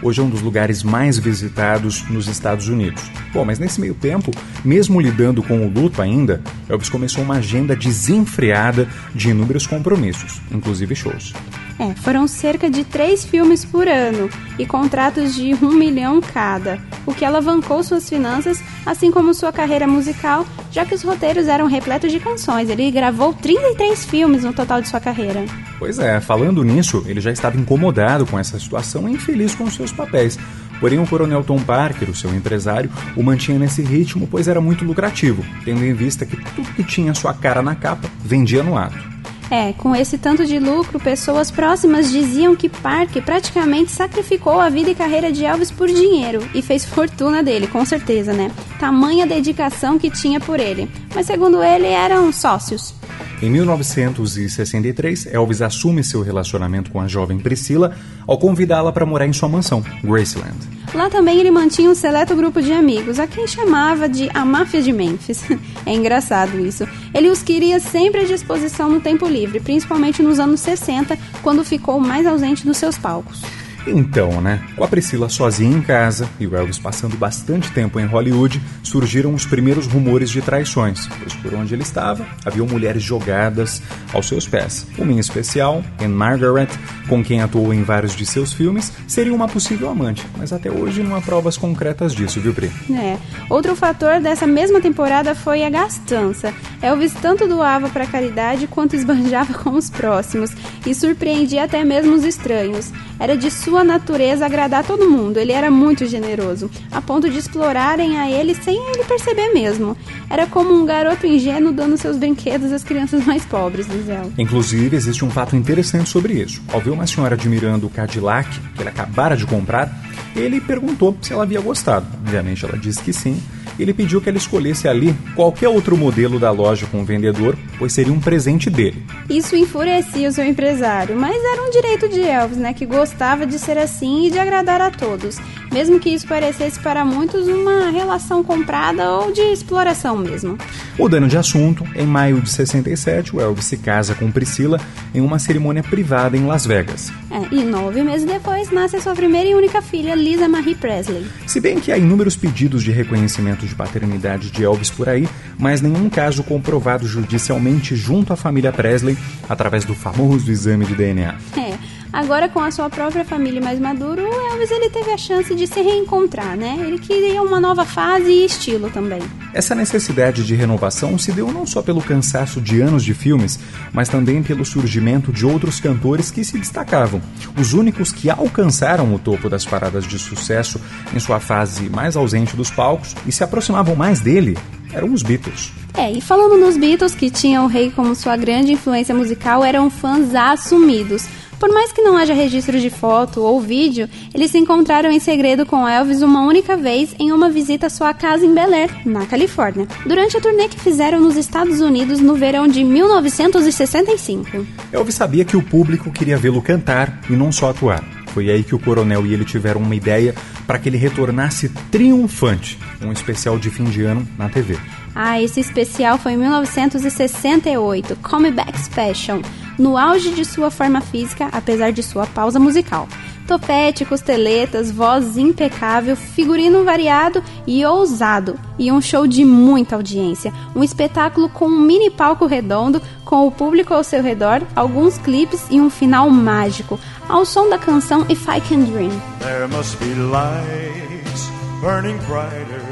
Hoje 0.02 0.20
é 0.20 0.24
um 0.24 0.28
dos 0.28 0.42
lugares 0.42 0.82
mais 0.82 1.16
visitados 1.16 2.02
nos 2.10 2.26
Estados 2.26 2.66
Unidos. 2.66 3.04
Bom, 3.32 3.44
mas 3.44 3.60
nesse 3.60 3.80
meio 3.80 3.94
tempo, 3.94 4.32
mesmo 4.64 5.00
lidando 5.00 5.40
com 5.40 5.64
o 5.64 5.70
luto 5.70 6.02
ainda, 6.02 6.42
Elvis 6.68 6.88
começou 6.88 7.22
uma 7.22 7.36
agenda 7.36 7.76
desenfreada 7.76 8.88
de 9.14 9.30
inúmeros 9.30 9.68
compromissos, 9.68 10.40
inclusive 10.50 10.96
shows. 10.96 11.32
É, 11.80 11.94
foram 11.94 12.28
cerca 12.28 12.68
de 12.68 12.84
três 12.84 13.24
filmes 13.24 13.64
por 13.64 13.88
ano 13.88 14.28
e 14.58 14.66
contratos 14.66 15.34
de 15.34 15.54
um 15.64 15.72
milhão 15.72 16.20
cada, 16.20 16.78
o 17.06 17.14
que 17.14 17.24
alavancou 17.24 17.82
suas 17.82 18.06
finanças, 18.06 18.62
assim 18.84 19.10
como 19.10 19.32
sua 19.32 19.50
carreira 19.50 19.86
musical, 19.86 20.46
já 20.70 20.84
que 20.84 20.94
os 20.94 21.02
roteiros 21.02 21.48
eram 21.48 21.66
repletos 21.66 22.12
de 22.12 22.20
canções. 22.20 22.68
Ele 22.68 22.90
gravou 22.90 23.32
33 23.32 24.04
filmes 24.04 24.44
no 24.44 24.52
total 24.52 24.82
de 24.82 24.88
sua 24.88 25.00
carreira. 25.00 25.42
Pois 25.78 25.98
é, 25.98 26.20
falando 26.20 26.62
nisso, 26.62 27.02
ele 27.06 27.18
já 27.18 27.32
estava 27.32 27.56
incomodado 27.56 28.26
com 28.26 28.38
essa 28.38 28.58
situação 28.58 29.08
e 29.08 29.12
infeliz 29.12 29.54
com 29.54 29.70
seus 29.70 29.90
papéis. 29.90 30.38
Porém, 30.80 30.98
o 30.98 31.06
coronel 31.06 31.42
Tom 31.42 31.60
Parker, 31.60 32.10
o 32.10 32.14
seu 32.14 32.34
empresário, 32.34 32.90
o 33.16 33.22
mantinha 33.22 33.58
nesse 33.58 33.80
ritmo, 33.80 34.28
pois 34.30 34.48
era 34.48 34.60
muito 34.60 34.84
lucrativo, 34.84 35.42
tendo 35.64 35.82
em 35.82 35.94
vista 35.94 36.26
que 36.26 36.36
tudo 36.54 36.74
que 36.74 36.84
tinha 36.84 37.14
sua 37.14 37.32
cara 37.32 37.62
na 37.62 37.74
capa 37.74 38.06
vendia 38.22 38.62
no 38.62 38.76
ato. 38.76 39.19
É, 39.50 39.72
com 39.72 39.96
esse 39.96 40.16
tanto 40.16 40.46
de 40.46 40.60
lucro, 40.60 41.00
pessoas 41.00 41.50
próximas 41.50 42.08
diziam 42.08 42.54
que 42.54 42.68
Parker 42.68 43.20
praticamente 43.20 43.90
sacrificou 43.90 44.60
a 44.60 44.68
vida 44.68 44.90
e 44.90 44.94
carreira 44.94 45.32
de 45.32 45.44
Elvis 45.44 45.72
por 45.72 45.88
dinheiro 45.88 46.48
e 46.54 46.62
fez 46.62 46.84
fortuna 46.84 47.42
dele, 47.42 47.66
com 47.66 47.84
certeza, 47.84 48.32
né? 48.32 48.52
Tamanha 48.78 49.26
dedicação 49.26 49.98
que 49.98 50.08
tinha 50.08 50.38
por 50.38 50.60
ele. 50.60 50.88
Mas 51.12 51.26
segundo 51.26 51.62
ele, 51.64 51.88
eram 51.88 52.32
sócios. 52.32 52.94
Em 53.42 53.48
1963, 53.48 55.32
Elvis 55.32 55.62
assume 55.62 56.04
seu 56.04 56.20
relacionamento 56.20 56.90
com 56.90 57.00
a 57.00 57.08
jovem 57.08 57.38
Priscila 57.38 57.96
ao 58.26 58.36
convidá-la 58.36 58.92
para 58.92 59.06
morar 59.06 59.26
em 59.26 59.32
sua 59.32 59.48
mansão, 59.48 59.82
Graceland. 60.04 60.58
Lá 60.92 61.08
também 61.08 61.40
ele 61.40 61.50
mantinha 61.50 61.88
um 61.88 61.94
seleto 61.94 62.36
grupo 62.36 62.60
de 62.60 62.70
amigos, 62.70 63.18
a 63.18 63.26
quem 63.26 63.46
chamava 63.46 64.10
de 64.10 64.28
a 64.34 64.44
máfia 64.44 64.82
de 64.82 64.92
Memphis. 64.92 65.42
é 65.86 65.94
engraçado 65.94 66.60
isso. 66.60 66.86
Ele 67.14 67.30
os 67.30 67.42
queria 67.42 67.80
sempre 67.80 68.20
à 68.20 68.24
disposição 68.24 68.90
no 68.90 69.00
tempo 69.00 69.26
livre, 69.26 69.58
principalmente 69.58 70.22
nos 70.22 70.38
anos 70.38 70.60
60, 70.60 71.18
quando 71.42 71.64
ficou 71.64 71.98
mais 71.98 72.26
ausente 72.26 72.66
dos 72.66 72.76
seus 72.76 72.98
palcos. 72.98 73.40
Então, 73.86 74.40
né, 74.40 74.62
com 74.76 74.84
a 74.84 74.88
Priscila 74.88 75.28
sozinha 75.28 75.76
em 75.76 75.82
casa 75.82 76.28
e 76.38 76.46
o 76.46 76.54
Elvis 76.54 76.78
passando 76.78 77.16
bastante 77.16 77.70
tempo 77.72 77.98
em 77.98 78.06
Hollywood, 78.06 78.60
surgiram 78.82 79.34
os 79.34 79.46
primeiros 79.46 79.86
rumores 79.86 80.30
de 80.30 80.42
traições, 80.42 81.06
pois 81.18 81.34
por 81.34 81.54
onde 81.54 81.74
ele 81.74 81.82
estava, 81.82 82.26
haviam 82.44 82.66
mulheres 82.66 83.02
jogadas 83.02 83.82
aos 84.12 84.26
seus 84.26 84.46
pés. 84.46 84.86
Uma 84.98 85.12
em 85.12 85.18
especial, 85.18 85.82
Anne 86.00 86.14
Margaret, 86.14 86.68
com 87.08 87.22
quem 87.22 87.40
atuou 87.40 87.72
em 87.72 87.82
vários 87.82 88.14
de 88.14 88.26
seus 88.26 88.52
filmes, 88.52 88.92
seria 89.06 89.34
uma 89.34 89.48
possível 89.48 89.88
amante, 89.88 90.26
mas 90.36 90.52
até 90.52 90.70
hoje 90.70 91.02
não 91.02 91.16
há 91.16 91.20
provas 91.20 91.56
concretas 91.56 92.14
disso, 92.14 92.40
viu, 92.40 92.54
Pri? 92.54 92.70
É. 92.90 93.16
Outro 93.48 93.74
fator 93.74 94.20
dessa 94.20 94.46
mesma 94.46 94.80
temporada 94.80 95.34
foi 95.34 95.64
a 95.64 95.70
gastança. 95.70 96.52
Elvis 96.82 97.12
tanto 97.14 97.48
doava 97.48 97.88
para 97.88 98.06
caridade 98.06 98.66
quanto 98.66 98.94
esbanjava 98.96 99.54
com 99.58 99.70
os 99.70 99.90
próximos 99.90 100.50
e 100.86 100.94
surpreendia 100.94 101.64
até 101.64 101.84
mesmo 101.84 102.14
os 102.14 102.24
estranhos. 102.24 102.92
Era 103.20 103.36
de 103.36 103.50
sua 103.50 103.84
natureza 103.84 104.46
agradar 104.46 104.82
todo 104.82 105.08
mundo. 105.08 105.36
Ele 105.36 105.52
era 105.52 105.70
muito 105.70 106.06
generoso, 106.06 106.70
a 106.90 107.02
ponto 107.02 107.28
de 107.28 107.38
explorarem 107.38 108.18
a 108.18 108.30
ele 108.30 108.54
sem 108.54 108.74
ele 108.92 109.04
perceber 109.04 109.52
mesmo. 109.52 109.94
Era 110.30 110.46
como 110.46 110.72
um 110.72 110.86
garoto 110.86 111.26
ingênuo 111.26 111.70
dando 111.70 111.98
seus 111.98 112.16
brinquedos 112.16 112.72
às 112.72 112.82
crianças 112.82 113.24
mais 113.26 113.44
pobres, 113.44 113.86
diz 113.86 114.08
ela. 114.08 114.32
Inclusive, 114.38 114.96
existe 114.96 115.22
um 115.22 115.30
fato 115.30 115.54
interessante 115.54 116.08
sobre 116.08 116.32
isso. 116.32 116.62
Ao 116.72 116.80
ver 116.80 116.90
uma 116.90 117.06
senhora 117.06 117.34
admirando 117.34 117.86
o 117.86 117.90
Cadillac, 117.90 118.48
que 118.74 118.82
ele 118.82 118.88
acabara 118.88 119.36
de 119.36 119.44
comprar, 119.44 119.94
ele 120.34 120.58
perguntou 120.58 121.14
se 121.20 121.32
ela 121.32 121.42
havia 121.42 121.60
gostado. 121.60 122.06
Obviamente, 122.24 122.64
ela 122.64 122.78
disse 122.78 123.02
que 123.02 123.12
sim. 123.12 123.40
Ele 123.82 123.94
pediu 123.94 124.20
que 124.20 124.28
ela 124.28 124.38
escolhesse 124.38 124.86
ali 124.86 125.14
qualquer 125.34 125.68
outro 125.68 125.96
modelo 125.96 126.38
da 126.38 126.50
loja 126.50 126.86
com 126.86 127.00
o 127.00 127.04
vendedor, 127.04 127.56
pois 127.78 127.92
seria 127.92 128.12
um 128.12 128.20
presente 128.20 128.68
dele. 128.68 129.02
Isso 129.28 129.56
enfurecia 129.56 130.28
o 130.28 130.32
seu 130.32 130.44
empresário, 130.44 131.16
mas 131.16 131.36
era 131.42 131.62
um 131.62 131.70
direito 131.70 132.08
de 132.08 132.20
Elvis, 132.20 132.58
né, 132.58 132.72
que 132.72 132.84
gostava 132.84 133.46
de 133.46 133.58
ser 133.58 133.78
assim 133.78 134.26
e 134.26 134.30
de 134.30 134.38
agradar 134.38 134.80
a 134.80 134.90
todos, 134.90 135.38
mesmo 135.72 135.98
que 135.98 136.10
isso 136.10 136.26
parecesse 136.26 136.78
para 136.80 137.04
muitos 137.04 137.48
uma 137.48 137.90
relação 137.90 138.42
comprada 138.42 139.10
ou 139.10 139.32
de 139.32 139.40
exploração 139.40 140.16
mesmo. 140.16 140.58
Mudando 140.98 141.28
de 141.28 141.38
assunto, 141.38 141.84
em 141.94 142.06
maio 142.06 142.40
de 142.40 142.50
67, 142.50 143.34
o 143.34 143.40
Elvis 143.40 143.64
se 143.64 143.76
casa 143.76 144.14
com 144.14 144.30
Priscila 144.30 144.80
em 145.14 145.20
uma 145.20 145.38
cerimônia 145.38 145.82
privada 145.82 146.36
em 146.36 146.46
Las 146.46 146.66
Vegas. 146.66 147.10
É, 147.30 147.54
e 147.54 147.62
nove 147.62 148.02
meses 148.02 148.26
depois 148.26 148.70
nasce 148.70 148.96
a 148.96 149.00
sua 149.00 149.14
primeira 149.14 149.48
e 149.48 149.54
única 149.54 149.80
filha, 149.80 150.14
Lisa 150.14 150.48
Marie 150.48 150.74
Presley. 150.74 151.26
Se 151.46 151.60
bem 151.60 151.78
que 151.80 151.92
há 151.92 151.98
inúmeros 151.98 152.36
pedidos 152.36 152.82
de 152.82 152.90
reconhecimento 152.90 153.66
de 153.70 153.74
paternidade 153.74 154.50
de 154.50 154.62
Elvis 154.62 154.90
por 154.90 155.08
aí, 155.08 155.26
mas 155.58 155.80
nenhum 155.80 156.10
caso 156.10 156.42
comprovado 156.42 157.06
judicialmente 157.06 157.96
junto 157.96 158.32
à 158.32 158.36
família 158.36 158.72
Presley 158.72 159.16
através 159.48 159.84
do 159.84 159.94
famoso 159.94 160.50
exame 160.50 160.84
de 160.84 160.94
DNA. 160.94 161.34
É, 161.56 161.78
agora 162.12 162.48
com 162.48 162.60
a 162.60 162.70
sua 162.70 162.88
própria 162.88 163.24
família 163.24 163.60
mais 163.60 163.78
maduro, 163.78 164.22
o 164.22 164.52
Elvis 164.52 164.70
ele 164.70 164.90
teve 164.90 165.10
a 165.10 165.16
chance 165.16 165.54
de 165.54 165.66
se 165.66 165.80
reencontrar, 165.80 166.56
né? 166.56 166.76
Ele 166.80 166.98
queria 166.98 167.42
uma 167.42 167.60
nova 167.60 167.84
fase 167.84 168.30
e 168.30 168.44
estilo 168.44 168.90
também. 168.90 169.20
Essa 169.52 169.74
necessidade 169.74 170.44
de 170.44 170.54
renovação 170.54 171.18
se 171.18 171.32
deu 171.32 171.52
não 171.52 171.66
só 171.66 171.82
pelo 171.82 172.00
cansaço 172.00 172.60
de 172.60 172.80
anos 172.80 173.04
de 173.04 173.14
filmes, 173.14 173.58
mas 173.92 174.08
também 174.08 174.42
pelo 174.42 174.64
surgimento 174.64 175.32
de 175.32 175.44
outros 175.44 175.80
cantores 175.80 176.30
que 176.30 176.44
se 176.44 176.58
destacavam. 176.58 177.20
Os 177.58 177.72
únicos 177.72 178.12
que 178.12 178.30
alcançaram 178.30 179.14
o 179.14 179.18
topo 179.18 179.48
das 179.48 179.64
paradas 179.64 180.06
de 180.06 180.18
sucesso 180.18 180.80
em 181.14 181.18
sua 181.18 181.40
fase 181.40 181.88
mais 181.88 182.16
ausente 182.16 182.56
dos 182.56 182.70
palcos 182.70 183.14
e 183.26 183.32
se 183.32 183.42
aproximavam 183.42 183.96
mais 183.96 184.20
dele 184.20 184.56
eram 184.92 185.12
os 185.12 185.22
Beatles. 185.22 185.72
É, 185.94 186.10
e 186.10 186.20
falando 186.20 186.56
nos 186.56 186.76
Beatles, 186.76 187.14
que 187.14 187.30
tinham 187.30 187.64
o 187.64 187.68
rei 187.68 187.90
como 187.90 188.14
sua 188.14 188.36
grande 188.36 188.72
influência 188.72 189.14
musical, 189.14 189.64
eram 189.64 189.90
fãs 189.90 190.34
assumidos. 190.34 191.26
Por 191.60 191.70
mais 191.70 191.92
que 191.92 192.00
não 192.00 192.16
haja 192.16 192.32
registro 192.32 192.80
de 192.80 192.88
foto 192.88 193.42
ou 193.42 193.60
vídeo, 193.60 194.08
eles 194.32 194.50
se 194.50 194.56
encontraram 194.56 195.10
em 195.10 195.20
segredo 195.20 195.66
com 195.66 195.86
Elvis 195.86 196.22
uma 196.22 196.40
única 196.40 196.74
vez 196.74 197.14
em 197.18 197.32
uma 197.32 197.50
visita 197.50 197.88
à 197.88 197.90
sua 197.90 198.14
casa 198.14 198.46
em 198.46 198.54
Bel 198.54 198.72
Air, 198.72 198.90
na 199.04 199.26
Califórnia, 199.26 199.86
durante 200.06 200.38
a 200.38 200.40
turnê 200.40 200.68
que 200.68 200.80
fizeram 200.80 201.20
nos 201.20 201.36
Estados 201.36 201.82
Unidos 201.82 202.18
no 202.18 202.34
verão 202.34 202.66
de 202.66 202.82
1965. 202.82 204.66
Elvis 204.90 205.14
sabia 205.14 205.44
que 205.44 205.54
o 205.54 205.62
público 205.62 206.10
queria 206.10 206.38
vê-lo 206.38 206.62
cantar 206.62 207.20
e 207.28 207.34
não 207.34 207.52
só 207.52 207.68
atuar. 207.68 208.02
Foi 208.28 208.48
aí 208.48 208.62
que 208.62 208.74
o 208.74 208.78
coronel 208.78 209.26
e 209.26 209.34
ele 209.34 209.44
tiveram 209.44 209.82
uma 209.82 209.94
ideia 209.94 210.34
para 210.66 210.78
que 210.78 210.88
ele 210.88 210.96
retornasse 210.96 211.68
triunfante, 211.90 212.78
um 213.02 213.12
especial 213.12 213.58
de 213.58 213.68
fim 213.68 213.84
de 213.84 214.02
ano 214.02 214.26
na 214.38 214.48
TV. 214.48 214.78
Ah, 215.14 215.42
esse 215.42 215.60
especial 215.60 216.16
foi 216.16 216.32
em 216.32 216.36
1968, 216.36 218.16
Come 218.22 218.50
Back 218.52 218.78
Special, 218.78 219.42
no 219.80 219.96
auge 219.96 220.30
de 220.30 220.44
sua 220.44 220.70
forma 220.70 221.00
física, 221.00 221.48
apesar 221.50 221.90
de 221.90 222.02
sua 222.02 222.26
pausa 222.26 222.60
musical. 222.60 223.08
Topete, 223.46 224.04
costeletas, 224.04 224.92
voz 224.92 225.36
impecável, 225.36 226.14
figurino 226.14 226.84
variado 226.84 227.42
e 227.66 227.84
ousado. 227.84 228.56
E 228.78 228.92
um 228.92 229.00
show 229.00 229.26
de 229.26 229.44
muita 229.44 229.96
audiência. 229.96 230.52
Um 230.76 230.84
espetáculo 230.84 231.48
com 231.48 231.64
um 231.64 231.80
mini 231.80 232.10
palco 232.10 232.46
redondo, 232.46 233.02
com 233.24 233.46
o 233.46 233.50
público 233.50 233.92
ao 233.92 234.04
seu 234.04 234.22
redor, 234.22 234.62
alguns 234.76 235.18
clipes 235.18 235.66
e 235.70 235.80
um 235.80 235.90
final 235.90 236.30
mágico. 236.30 237.00
Ao 237.28 237.44
som 237.44 237.68
da 237.68 237.78
canção 237.78 238.24
If 238.28 238.46
I 238.46 238.60
Can 238.60 238.84
Dream. 238.84 239.10
There 239.40 239.66
must 239.66 239.96
be 239.98 240.14
lights 240.14 241.50
burning 241.80 242.18
brighter 242.28 242.84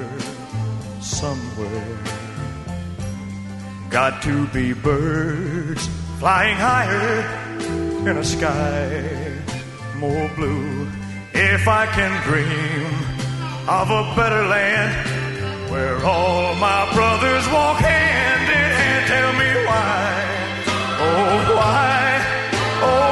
somewhere. 1.00 1.99
Got 3.90 4.23
to 4.23 4.47
be 4.52 4.75
birds 4.75 5.88
flying 6.19 6.57
higher 6.57 8.11
in 8.11 8.17
a 8.19 8.25
sky 8.25 9.39
more 9.97 10.29
blue. 10.35 10.89
If 11.33 11.69
I 11.69 11.87
can 11.87 12.13
dream 12.27 12.87
of 13.69 13.91
a 13.91 14.03
better 14.17 14.45
land 14.49 15.71
where 15.71 15.97
all 16.05 16.55
my 16.57 16.93
brothers 16.93 17.47
walk 17.55 17.79
hand 17.79 18.45
in 18.61 18.71
hand, 18.81 19.07
tell 19.15 19.33
me 19.43 19.51
why, 19.69 20.03
oh 21.07 21.35
why, 21.57 22.03
oh 22.83 23.08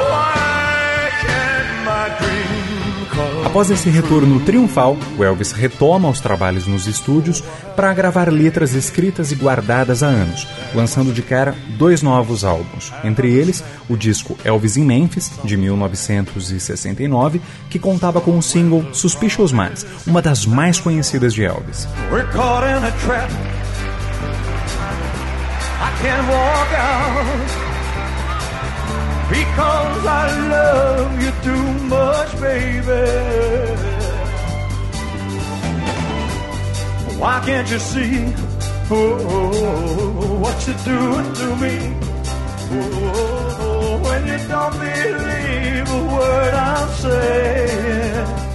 Após 3.57 3.71
esse 3.71 3.89
retorno 3.89 4.39
triunfal, 4.41 4.95
o 5.17 5.23
Elvis 5.23 5.51
retoma 5.51 6.07
os 6.07 6.19
trabalhos 6.19 6.67
nos 6.67 6.85
estúdios 6.85 7.43
para 7.75 7.91
gravar 7.91 8.31
letras 8.31 8.75
escritas 8.75 9.31
e 9.31 9.35
guardadas 9.35 10.03
há 10.03 10.05
anos, 10.05 10.47
lançando 10.75 11.11
de 11.11 11.23
cara 11.23 11.55
dois 11.69 12.03
novos 12.03 12.43
álbuns, 12.43 12.93
entre 13.03 13.33
eles 13.33 13.63
o 13.89 13.97
disco 13.97 14.37
Elvis 14.45 14.77
em 14.77 14.83
Memphis, 14.83 15.31
de 15.43 15.57
1969, 15.57 17.41
que 17.67 17.79
contava 17.79 18.21
com 18.21 18.37
o 18.37 18.43
single 18.43 18.85
Suspicious 18.93 19.51
Minds, 19.51 19.87
uma 20.05 20.21
das 20.21 20.45
mais 20.45 20.79
conhecidas 20.79 21.33
de 21.33 21.43
Elvis. 21.43 21.87
We're 22.11 22.27
because 29.29 30.05
I 30.05 30.25
love 30.49 31.21
you 31.21 31.31
too 31.47 31.67
much, 31.85 32.39
baby. 32.39 33.03
Why 37.19 37.41
can't 37.45 37.69
you 37.69 37.79
see 37.79 38.33
oh, 38.91 40.37
what 40.39 40.67
you're 40.67 40.83
doing 40.85 41.33
to 41.33 41.55
me? 41.63 41.75
Oh, 42.69 43.46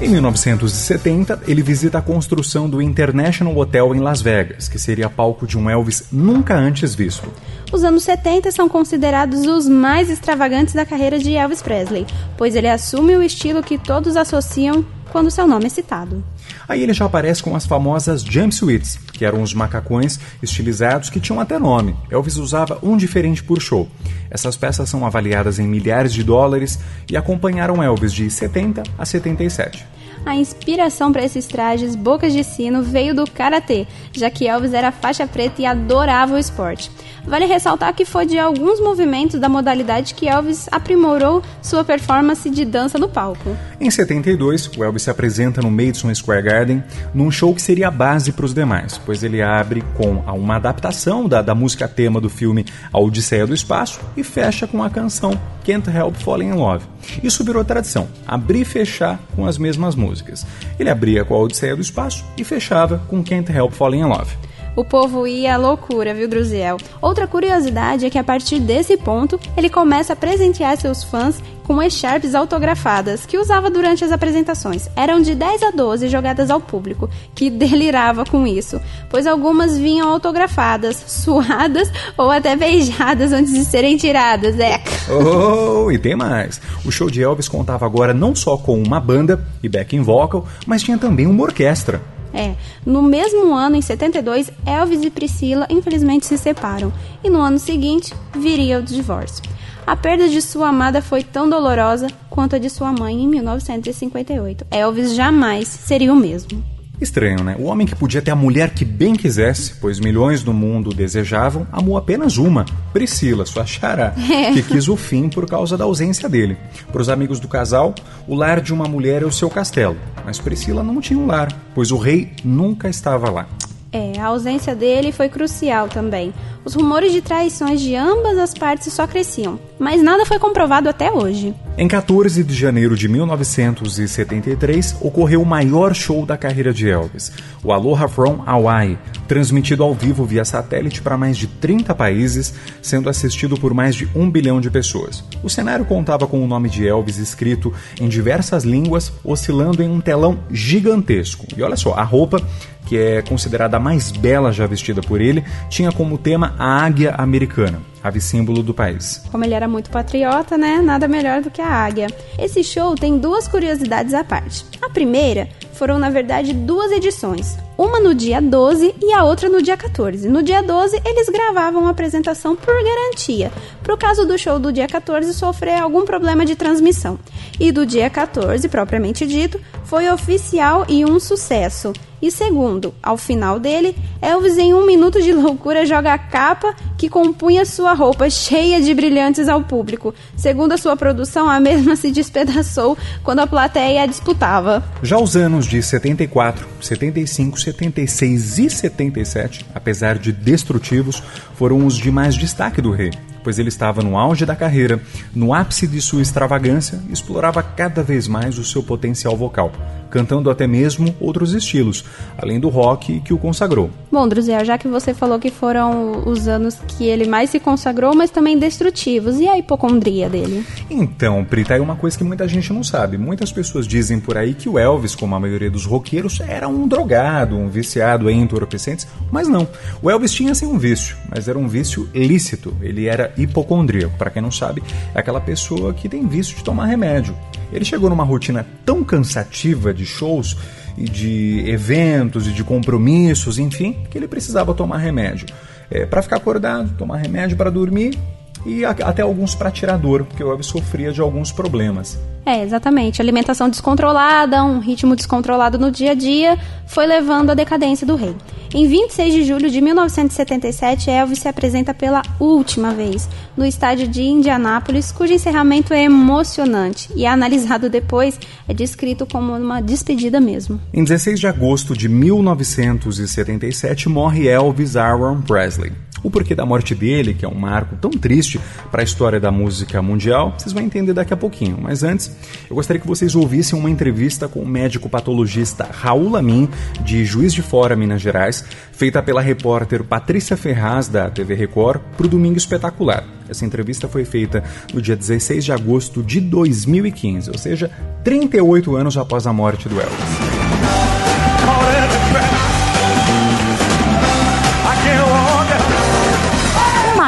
Em 0.01 0.09
1970, 0.09 1.43
ele 1.47 1.63
visita 1.63 1.99
a 1.99 2.03
construção 2.03 2.69
do 2.69 2.83
International 2.83 3.57
Hotel 3.57 3.95
em 3.95 4.01
Las 4.01 4.21
Vegas, 4.21 4.69
que 4.69 4.79
seria 4.79 5.09
palco 5.09 5.47
de 5.47 5.57
um 5.57 5.71
Elvis 5.71 6.09
nunca 6.11 6.57
antes 6.57 6.93
visto. 6.93 7.33
Os 7.73 7.85
anos 7.85 8.03
70 8.03 8.51
são 8.51 8.69
considerados 8.69 9.47
os 9.47 9.69
mais 9.69 10.11
extravagantes 10.11 10.75
da 10.75 10.85
carreira 10.85 11.19
de 11.19 11.35
Elvis 11.35 11.63
Presley, 11.63 12.05
pois 12.37 12.57
ele 12.57 12.69
assume 12.69 13.17
o 13.17 13.23
estilo 13.23 13.63
que 13.63 13.79
todos 13.79 14.17
associam 14.17 14.85
quando 15.13 15.31
seu 15.31 15.47
nome 15.47 15.67
é 15.67 15.69
citado. 15.69 16.25
Aí 16.73 16.83
ele 16.83 16.95
já 16.95 17.05
aparece 17.05 17.43
com 17.43 17.55
as 17.55 17.67
famosas 17.67 18.23
jumpsuits, 18.23 18.99
que 19.13 19.27
eram 19.27 19.43
os 19.43 19.53
macacões 19.53 20.19
estilizados 20.43 21.11
que 21.11 21.21
tinham 21.21 21.39
até 21.39 21.59
nome. 21.59 21.95
Elvis 22.11 22.39
usava 22.39 22.79
um 22.83 22.97
diferente 22.97 23.45
por 23.45 23.61
show. 23.61 23.87
Essas 24.31 24.57
peças 24.57 24.89
são 24.89 25.05
avaliadas 25.05 25.59
em 25.59 25.69
milhares 25.69 26.15
de 26.15 26.25
dólares 26.25 26.79
e 27.11 27.15
acompanharam 27.15 27.83
Elvis 27.83 28.11
de 28.11 28.31
70 28.31 28.85
a 28.97 29.05
77. 29.05 29.85
A 30.25 30.37
inspiração 30.37 31.13
para 31.13 31.25
esses 31.25 31.47
trajes 31.47 31.97
bocas 31.97 32.33
de 32.33 32.45
sino 32.45 32.83
veio 32.83 33.15
do 33.15 33.29
karatê, 33.29 33.87
já 34.13 34.31
que 34.31 34.47
Elvis 34.47 34.73
era 34.73 34.93
faixa 34.93 35.27
preta 35.27 35.61
e 35.61 35.67
adorava 35.67 36.35
o 36.35 36.39
esporte. 36.39 36.91
Vale 37.27 37.45
ressaltar 37.45 37.95
que 37.95 38.05
foi 38.05 38.27
de 38.27 38.39
alguns 38.39 38.81
movimentos 38.81 39.41
da 39.41 39.49
modalidade 39.49 40.15
que 40.15 40.29
Elvis 40.29 40.69
aprimorou 40.71 41.43
sua 41.61 41.85
performance 41.85 42.49
de 42.51 42.65
dança 42.65 42.99
no 42.99 43.09
palco. 43.09 43.57
Em 43.81 43.91
72, 43.91 44.69
o 44.77 44.85
Elvis 44.85 45.03
se 45.03 45.11
apresenta 45.11 45.61
no 45.61 45.71
Madison 45.71 46.13
Square 46.15 46.43
Garden 46.43 46.85
num 47.13 47.31
show 47.31 47.55
que 47.55 47.63
seria 47.63 47.89
a 47.89 47.91
base 47.91 48.33
para 48.33 48.45
os 48.45 48.55
demais, 48.55 48.99
pois 48.99 49.23
ele 49.23 49.43
abre 49.43 49.83
com 49.97 50.19
uma 50.19 50.57
adaptação 50.57 51.29
da, 51.29 51.43
da 51.43 51.55
música 51.55 51.89
tema 51.89 52.21
do 52.21 52.29
filme 52.29 52.65
A 52.93 53.01
Odisseia 53.01 53.47
do 53.47 53.55
Espaço 53.55 54.01
e 54.17 54.23
fecha 54.23 54.67
com 54.67 54.83
a 54.83 54.91
canção 54.91 55.39
Can't 55.65 55.89
Help 55.91 56.17
Falling 56.17 56.49
in 56.49 56.55
Love. 56.55 56.92
Isso 57.23 57.45
virou 57.45 57.65
tradição, 57.65 58.09
abrir 58.27 58.63
e 58.63 58.65
fechar 58.65 59.21
com 59.35 59.47
as 59.47 59.59
mesmas 59.59 59.95
músicas. 59.95 60.47
Ele 60.79 60.91
abria 60.91 61.25
com 61.25 61.35
a 61.35 61.39
Odisseia 61.39 61.75
do 61.75 61.83
Espaço 61.83 62.25
e 62.37 62.45
fechava 62.45 63.03
com 63.09 63.23
Can't 63.23 63.51
Help 63.51 63.73
Falling 63.73 64.01
in 64.01 64.05
Love. 64.05 64.37
O 64.75 64.85
povo 64.85 65.27
ia 65.27 65.55
à 65.55 65.57
loucura, 65.59 66.15
viu, 66.15 66.27
Druziel? 66.27 66.79
Outra 67.01 67.27
curiosidade 67.27 68.07
é 68.07 68.11
que 68.11 68.19
a 68.19 68.25
partir 68.25 68.59
desse 68.59 68.97
ponto, 68.97 69.39
ele 69.57 69.69
começa 69.69 70.15
a 70.15 70.17
presentear 70.17 70.77
seus 70.79 71.05
fãs 71.05 71.43
com 71.63 71.81
echarpes 71.83 72.35
autografadas 72.35 73.25
que 73.27 73.39
usava 73.39 73.71
durante 73.71 74.05
as 74.05 74.11
apresentações. 74.11 74.89
Eram 74.97 75.21
de 75.21 75.35
10 75.35 75.63
a 75.63 75.71
12 75.71 76.09
jogadas 76.09 76.51
ao 76.51 76.61
público, 76.61 77.09
que 77.35 77.49
delirava 77.51 78.25
com 78.25 78.47
isso, 78.47 78.81
pois 79.09 79.27
algumas 79.27 79.77
vinham 79.77 80.09
autografadas, 80.09 80.97
suadas 81.07 81.91
ou 82.17 82.31
até 82.31 82.57
beijadas 82.57 83.33
antes 83.33 83.53
de 83.53 83.65
serem 83.65 83.97
tiradas, 83.97 84.59
é. 84.59 84.83
Oh, 85.11 85.91
e 85.91 85.99
tem 85.99 86.17
mais. 86.17 86.61
O 86.85 86.91
show 86.91 87.11
de 87.11 87.23
Elvis 87.23 87.49
contava 87.49 87.85
agora 87.85 88.15
não 88.15 88.35
só 88.35 88.57
com 88.57 88.83
uma 88.83 89.01
banda 89.01 89.47
e 89.63 89.69
backing 89.69 90.03
vocal, 90.03 90.47
mas 90.67 90.83
tinha 90.83 90.97
também 90.97 91.27
uma 91.27 91.43
orquestra. 91.43 92.01
É, 92.35 92.55
no 92.85 93.03
mesmo 93.03 93.55
ano, 93.55 93.77
em 93.77 93.83
72, 93.83 94.51
Elvis 94.65 95.03
e 95.03 95.11
Priscila 95.11 95.67
infelizmente 95.69 96.27
se 96.27 96.39
separam, 96.39 96.93
e 97.23 97.29
no 97.29 97.41
ano 97.41 97.59
seguinte 97.59 98.15
viria 98.35 98.79
o 98.79 98.83
divórcio. 98.83 99.43
A 99.87 99.97
perda 99.97 100.29
de 100.29 100.41
sua 100.41 100.69
amada 100.69 101.03
foi 101.03 101.25
tão 101.25 101.49
dolorosa 101.49 102.07
quanto 102.31 102.57
a 102.57 102.59
de 102.59 102.71
sua 102.71 102.93
mãe 102.93 103.21
em 103.21 103.29
1958. 103.29 104.67
Elvis 104.71 105.15
jamais 105.15 105.67
seria 105.67 106.13
o 106.13 106.17
mesmo. 106.17 106.72
Estranho, 107.03 107.43
né? 107.43 107.57
O 107.59 107.65
homem 107.65 107.87
que 107.87 107.95
podia 107.97 108.23
ter 108.23 108.31
a 108.31 108.37
mulher 108.37 108.71
que 108.71 108.85
bem 108.85 109.15
quisesse, 109.15 109.75
pois 109.81 109.99
milhões 109.99 110.45
no 110.45 110.53
mundo 110.53 110.91
desejavam, 110.95 111.67
amou 111.73 111.97
apenas 111.97 112.37
uma, 112.39 112.65
Priscila, 112.93 113.45
sua 113.45 113.67
xará, 113.67 114.15
É. 114.31 114.53
que 114.53 114.63
quis 114.65 114.89
o 114.89 114.97
fim 114.97 115.29
por 115.29 115.47
causa 115.47 115.77
da 115.77 115.85
ausência 115.85 116.29
dele. 116.29 116.57
Para 116.91 117.03
os 117.03 117.09
amigos 117.09 117.41
do 117.41 117.49
casal, 117.49 117.95
o 118.27 118.35
lar 118.35 118.61
de 118.61 118.73
uma 118.73 118.85
mulher 118.87 119.23
é 119.23 119.27
o 119.27 119.33
seu 119.33 119.51
castelo, 119.51 119.97
mas 120.25 120.39
Priscila 120.39 120.83
não 120.83 121.01
tinha 121.01 121.19
um 121.19 121.27
lar, 121.27 121.49
pois 121.75 121.91
o 121.91 121.97
rei 121.97 122.33
nunca 122.45 122.89
estava 122.89 123.31
lá. 123.31 123.47
É, 123.95 124.19
a 124.19 124.27
ausência 124.27 124.75
dele 124.75 125.13
foi 125.13 125.29
crucial 125.29 125.87
também. 125.87 126.33
Os 126.65 126.75
rumores 126.75 127.13
de 127.13 127.21
traições 127.21 127.81
de 127.81 127.97
ambas 127.97 128.39
as 128.39 128.55
partes 128.55 128.93
só 128.93 129.05
cresciam, 129.05 129.59
mas 129.81 130.01
nada 130.01 130.25
foi 130.25 130.39
comprovado 130.39 130.89
até 130.89 131.11
hoje. 131.11 131.53
Em 131.77 131.89
14 131.89 132.45
de 132.45 132.55
janeiro 132.55 132.97
de 132.97 133.09
1973, 133.09 134.97
ocorreu 135.01 135.43
o 135.43 135.47
maior 135.47 135.93
show 135.93 136.25
da 136.25 136.37
carreira 136.37 136.73
de 136.73 136.89
Elvis, 136.89 137.33
o 137.65 137.73
Aloha 137.73 138.07
From 138.07 138.43
Hawaii, 138.47 138.97
transmitido 139.27 139.83
ao 139.83 139.93
vivo 139.93 140.25
via 140.25 140.45
satélite 140.45 141.03
para 141.03 141.17
mais 141.17 141.37
de 141.37 141.49
30 141.49 141.95
países, 141.97 142.55
sendo 142.81 143.09
assistido 143.09 143.57
por 143.59 143.75
mais 143.75 143.97
de 143.97 144.09
um 144.15 144.31
bilhão 144.31 144.61
de 144.61 144.71
pessoas. 144.71 145.25
O 145.43 145.51
cenário 145.51 145.85
contava 145.85 146.29
com 146.29 146.45
o 146.45 146.47
nome 146.47 146.69
de 146.69 146.87
Elvis 146.87 147.19
escrito 147.19 147.73
em 148.01 148.09
diversas 148.09 148.63
línguas, 148.63 149.13
oscilando 149.25 149.83
em 149.83 149.91
um 149.91 150.01
telão 150.01 150.39
gigantesco. 150.49 151.45
E 151.57 151.63
olha 151.63 151.77
só, 151.77 151.95
a 151.95 152.05
roupa 152.05 152.41
que 152.87 152.97
é 152.99 153.23
considerada 153.23 153.77
a 153.77 153.81
mais 153.81 154.11
bela 154.11 154.53
já 154.53 154.67
vestida 154.67 155.01
por 155.01 155.21
ele, 155.21 155.45
tinha 155.69 155.93
como 155.93 156.19
tema 156.19 156.52
a 156.59 156.85
águia 156.85 157.15
americana, 157.17 157.81
ave 158.03 158.21
símbolo 158.21 158.63
do 158.63 158.75
país. 158.75 159.23
Como 159.31 159.45
ele 159.45 159.55
era 159.55 159.69
muito 159.69 159.91
patriota, 159.91 160.57
né? 160.59 160.81
Nada 160.83 161.07
melhor 161.09 161.43
do 161.43 161.51
que 161.51 161.61
a 161.61 161.69
águia. 161.69 162.09
Esse 162.39 162.63
show 162.65 162.95
tem 162.95 163.19
duas 163.19 163.47
curiosidades 163.49 164.15
à 164.15 164.25
parte. 164.25 164.65
A 164.81 164.89
primeira 164.91 165.49
foram, 165.75 165.99
na 165.99 166.11
verdade, 166.11 166.53
duas 166.53 166.93
edições. 166.93 167.57
Uma 167.77 167.99
no 167.99 168.15
dia 168.15 168.41
12 168.41 168.95
e 169.03 169.13
a 169.13 169.25
outra 169.25 169.49
no 169.49 169.63
dia 169.63 169.77
14. 169.77 170.29
No 170.29 170.43
dia 170.43 170.63
12, 170.63 171.01
eles 171.05 171.29
gravavam 171.29 171.87
a 171.87 171.91
apresentação 171.91 172.55
por 172.55 172.75
garantia, 172.75 173.51
para 173.83 173.95
o 173.95 173.99
caso 173.99 174.27
do 174.27 174.39
show 174.39 174.59
do 174.59 174.73
dia 174.73 174.87
14 174.87 175.33
sofrer 175.35 175.81
algum 175.81 176.05
problema 176.05 176.45
de 176.45 176.55
transmissão. 176.55 177.19
E 177.59 177.73
do 177.73 177.85
dia 177.85 178.09
14, 178.09 178.69
propriamente 178.69 179.27
dito, 179.27 179.61
foi 179.85 180.09
oficial 180.09 180.85
e 180.89 181.05
um 181.05 181.19
sucesso. 181.19 181.93
E 182.23 182.31
segundo, 182.31 182.95
ao 183.03 183.17
final 183.17 183.59
dele, 183.59 183.97
Elvis 184.21 184.57
em 184.57 184.73
um 184.73 184.87
minuto 184.87 185.21
de 185.21 185.33
loucura 185.33 185.85
joga 185.85 186.15
a 186.15 186.19
capa 186.19 186.73
que 186.97 187.09
compunha 187.09 187.67
sua 187.67 187.95
roupa 187.95 188.31
cheia 188.31 188.81
de 188.81 188.95
brilhantes 188.95 189.49
ao 189.49 189.65
público. 189.65 190.15
Segundo 190.37 190.71
a 190.71 190.79
sua 190.79 190.97
produção, 190.97 191.51
a 191.51 191.59
mesma 191.59 191.97
se 191.97 192.13
despedaçou 192.13 192.97
quando 193.25 193.41
a 193.41 193.47
plateia 193.49 194.05
a 194.05 194.07
disputava. 194.07 194.85
Já 195.03 195.19
os 195.19 195.37
anos 195.37 195.67
de 195.67 195.83
74, 195.83 196.65
75, 196.81 197.59
76 197.59 198.59
e 198.59 198.71
77, 198.71 199.67
apesar 199.75 200.17
de 200.17 200.31
destrutivos, 200.31 201.21
foram 201.57 201.85
os 201.85 201.97
de 201.97 202.13
mais 202.13 202.37
destaque 202.37 202.81
do 202.81 202.93
rei. 202.93 203.11
pois 203.43 203.59
ele 203.59 203.71
estava 203.71 204.03
no 204.03 204.17
auge 204.17 204.47
da 204.47 204.55
carreira, 204.55 205.03
no 205.35 205.53
ápice 205.53 205.89
de 205.89 206.01
sua 206.01 206.23
extravagância 206.23 207.01
explorava 207.11 207.61
cada 207.61 208.01
vez 208.01 208.29
mais 208.29 208.57
o 208.57 208.65
seu 208.65 208.85
potencial 208.85 209.37
vocal, 209.37 209.73
cantando 210.13 210.51
até 210.51 210.67
mesmo 210.67 211.15
outros 211.19 211.55
estilos, 211.55 212.05
além 212.37 212.61
do 212.61 212.69
rock 212.69 213.21
que 213.21 213.33
o 213.33 213.39
consagrou. 213.39 213.91
Bom, 214.11 214.29
Druziel, 214.29 214.63
já 214.63 214.77
que 214.77 214.87
você 214.87 215.15
falou 215.15 215.39
que 215.39 215.51
foram 215.51 216.29
os 216.29 216.47
anos 216.47 216.79
que 216.87 217.07
ele 217.07 217.27
mais 217.27 217.49
se 217.49 217.59
consagrou, 217.59 218.15
mas 218.15 218.31
também 218.31 218.59
destrutivos, 218.59 219.41
e 219.41 219.49
a 219.49 219.57
hipocondria 219.59 220.29
dele? 220.29 220.65
Então, 220.91 221.43
Prita, 221.45 221.75
é 221.75 221.81
uma 221.81 221.97
coisa 221.97 222.17
que 222.17 222.23
muita 222.23 222.47
gente 222.47 222.71
não 222.73 222.85
sabe. 222.85 223.17
Muitas 223.17 223.51
pessoas 223.51 223.87
dizem 223.87 224.21
por 224.21 224.37
aí 224.37 224.53
que 224.53 224.69
o 224.69 224.79
Elvis, 224.79 225.15
como 225.15 225.35
a 225.35 225.41
maioria 225.41 225.71
dos 225.71 225.87
roqueiros, 225.87 226.41
era 226.41 226.69
um 226.69 226.87
drogado, 226.87 227.57
um 227.57 227.71
viciado 227.71 228.29
em 228.29 228.43
entorpecentes, 228.43 229.09
mas 229.31 229.49
não. 229.49 229.67
O 230.03 230.11
Elvis 230.11 230.33
tinha 230.33 230.55
sim 230.55 230.67
um 230.67 230.79
vício, 230.79 231.17
mas 231.35 231.49
era 231.49 231.59
um 231.59 231.67
vício 231.67 232.07
lícito. 232.15 232.77
Ele 232.83 233.07
era 233.07 233.33
hipocondríaco. 233.39 234.17
Para 234.19 234.31
quem 234.31 234.43
não 234.43 234.51
sabe, 234.51 234.83
é 235.15 235.19
aquela 235.19 235.41
pessoa 235.41 235.95
que 235.95 236.09
tem 236.09 236.27
vício 236.27 236.55
de 236.55 236.63
tomar 236.63 236.85
remédio. 236.85 237.35
Ele 237.73 237.85
chegou 237.85 238.11
numa 238.11 238.25
rotina 238.25 238.67
tão 238.85 239.03
cansativa 239.03 239.93
de 239.95 240.05
shows 240.05 240.57
e 240.97 241.05
de 241.05 241.65
eventos 241.67 242.47
e 242.47 242.53
de 242.53 242.63
compromissos, 242.63 243.59
enfim, 243.59 243.97
que 244.11 244.19
ele 244.19 244.29
precisava 244.29 244.75
tomar 244.75 244.99
remédio. 244.99 245.47
É, 245.91 246.07
para 246.07 246.23
ficar 246.23 246.37
acordado, 246.37 246.97
tomar 246.97 247.17
remédio 247.17 247.57
para 247.57 247.71
dormir 247.71 248.19
e 248.67 248.85
a- 248.85 248.91
até 248.91 249.23
alguns 249.23 249.55
para 249.55 249.71
tirar 249.71 249.97
dor, 249.97 250.25
porque 250.25 250.43
o 250.43 250.51
Elvis 250.51 250.67
sofria 250.67 251.13
de 251.13 251.21
alguns 251.21 251.53
problemas. 251.53 252.19
É, 252.45 252.61
exatamente. 252.63 253.23
Alimentação 253.23 253.69
descontrolada, 253.69 254.65
um 254.65 254.81
ritmo 254.81 255.15
descontrolado 255.15 255.79
no 255.79 255.93
dia 255.93 256.11
a 256.11 256.15
dia, 256.15 256.59
foi 256.87 257.07
levando 257.07 257.51
à 257.51 257.55
decadência 257.55 258.05
do 258.07 258.17
rei. 258.17 258.35
Em 258.75 258.87
26 258.89 259.35
de 259.35 259.45
julho 259.45 259.71
de 259.71 259.81
1977, 259.81 261.09
Elvis 261.11 261.39
se 261.41 261.49
apresenta 261.49 261.93
pela 261.95 262.23
última 262.41 262.93
vez 262.93 263.29
no 263.57 263.65
estádio 263.65 264.09
de 264.09 264.23
Indianápolis, 264.23 265.13
cujo 265.13 265.33
encerramento 265.33 265.93
é 265.95 266.03
emocionante 266.05 267.11
e, 267.15 267.25
analisado 267.27 267.89
depois, 267.91 268.39
é 268.67 268.75
descrito 268.75 269.25
como 269.27 269.55
uma 269.55 269.81
despedida 269.81 270.41
mesmo. 270.41 270.81
Em 270.93 271.05
16 271.05 271.39
de 271.39 271.47
agosto 271.47 271.95
de 271.97 272.09
1977 272.09 274.09
morre 274.09 274.49
Elvis 274.49 274.97
Aaron 274.97 275.43
Presley. 275.43 275.93
O 276.23 276.31
porquê 276.31 276.55
da 276.55 276.65
morte 276.65 276.95
dele, 276.95 277.35
que 277.35 277.45
é 277.45 277.49
um 277.49 277.55
marco 277.55 277.97
tão 277.97 278.11
triste 278.11 278.61
para 278.91 279.03
a 279.03 279.05
história 279.05 279.41
da 279.41 279.51
música 279.51 280.01
mundial, 280.01 280.55
vocês 280.57 280.73
vão 280.73 280.83
entender 280.83 281.13
daqui 281.13 281.35
a 281.35 281.37
pouquinho. 281.37 281.79
Mas 281.81 282.03
antes, 282.03 282.31
eu 282.71 282.77
gostaria 282.77 283.01
que 283.01 283.07
vocês 283.07 283.35
ouvissem 283.35 283.79
uma 283.79 283.91
entrevista 283.91 284.49
com 284.49 284.61
o 284.61 284.67
médico 284.67 285.09
patologista 285.09 285.89
Raul 285.91 286.31
Lamin, 286.31 286.69
de 287.05 287.25
Juiz 287.25 287.53
de 287.53 287.63
Fora, 287.63 287.97
Minas 287.97 288.23
Gerais, 288.23 288.65
feita 288.93 289.23
pela 289.23 289.41
repórter 289.41 290.05
Patrícia 290.05 290.57
Ferraz, 290.57 291.09
da 291.09 291.29
TV 291.29 291.55
Record, 291.55 292.01
para 292.17 292.27
o 292.27 292.29
Domingo 292.29 292.57
Espetacular. 292.57 293.25
Essa 293.49 293.67
entrevista 293.67 294.09
foi 294.09 294.25
feita 294.25 294.63
no 294.95 295.03
dia 295.03 295.17
16 295.17 295.65
de 295.65 295.73
agosto 295.73 296.23
de 296.23 296.41
2015, 296.41 297.51
ou 297.51 297.59
seja, 297.59 297.91
38 298.25 298.97
anos 298.97 299.17
após 299.17 299.47
a 299.47 299.53
morte 299.53 299.89
do 299.89 300.01
Elvis. 300.01 300.52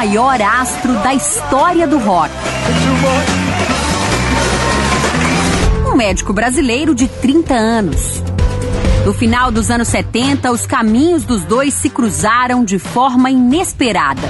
Maior 0.05 0.39
astro 0.39 0.93
da 0.99 1.15
história 1.15 1.87
do 1.87 1.97
rock. 1.97 2.29
Um 5.87 5.95
médico 5.95 6.31
brasileiro 6.31 6.93
de 6.93 7.07
30 7.07 7.55
anos. 7.55 8.21
No 9.03 9.11
final 9.15 9.51
dos 9.51 9.71
anos 9.71 9.87
70, 9.87 10.51
os 10.51 10.67
caminhos 10.67 11.23
dos 11.23 11.43
dois 11.43 11.73
se 11.73 11.89
cruzaram 11.89 12.63
de 12.63 12.77
forma 12.77 13.31
inesperada. 13.31 14.21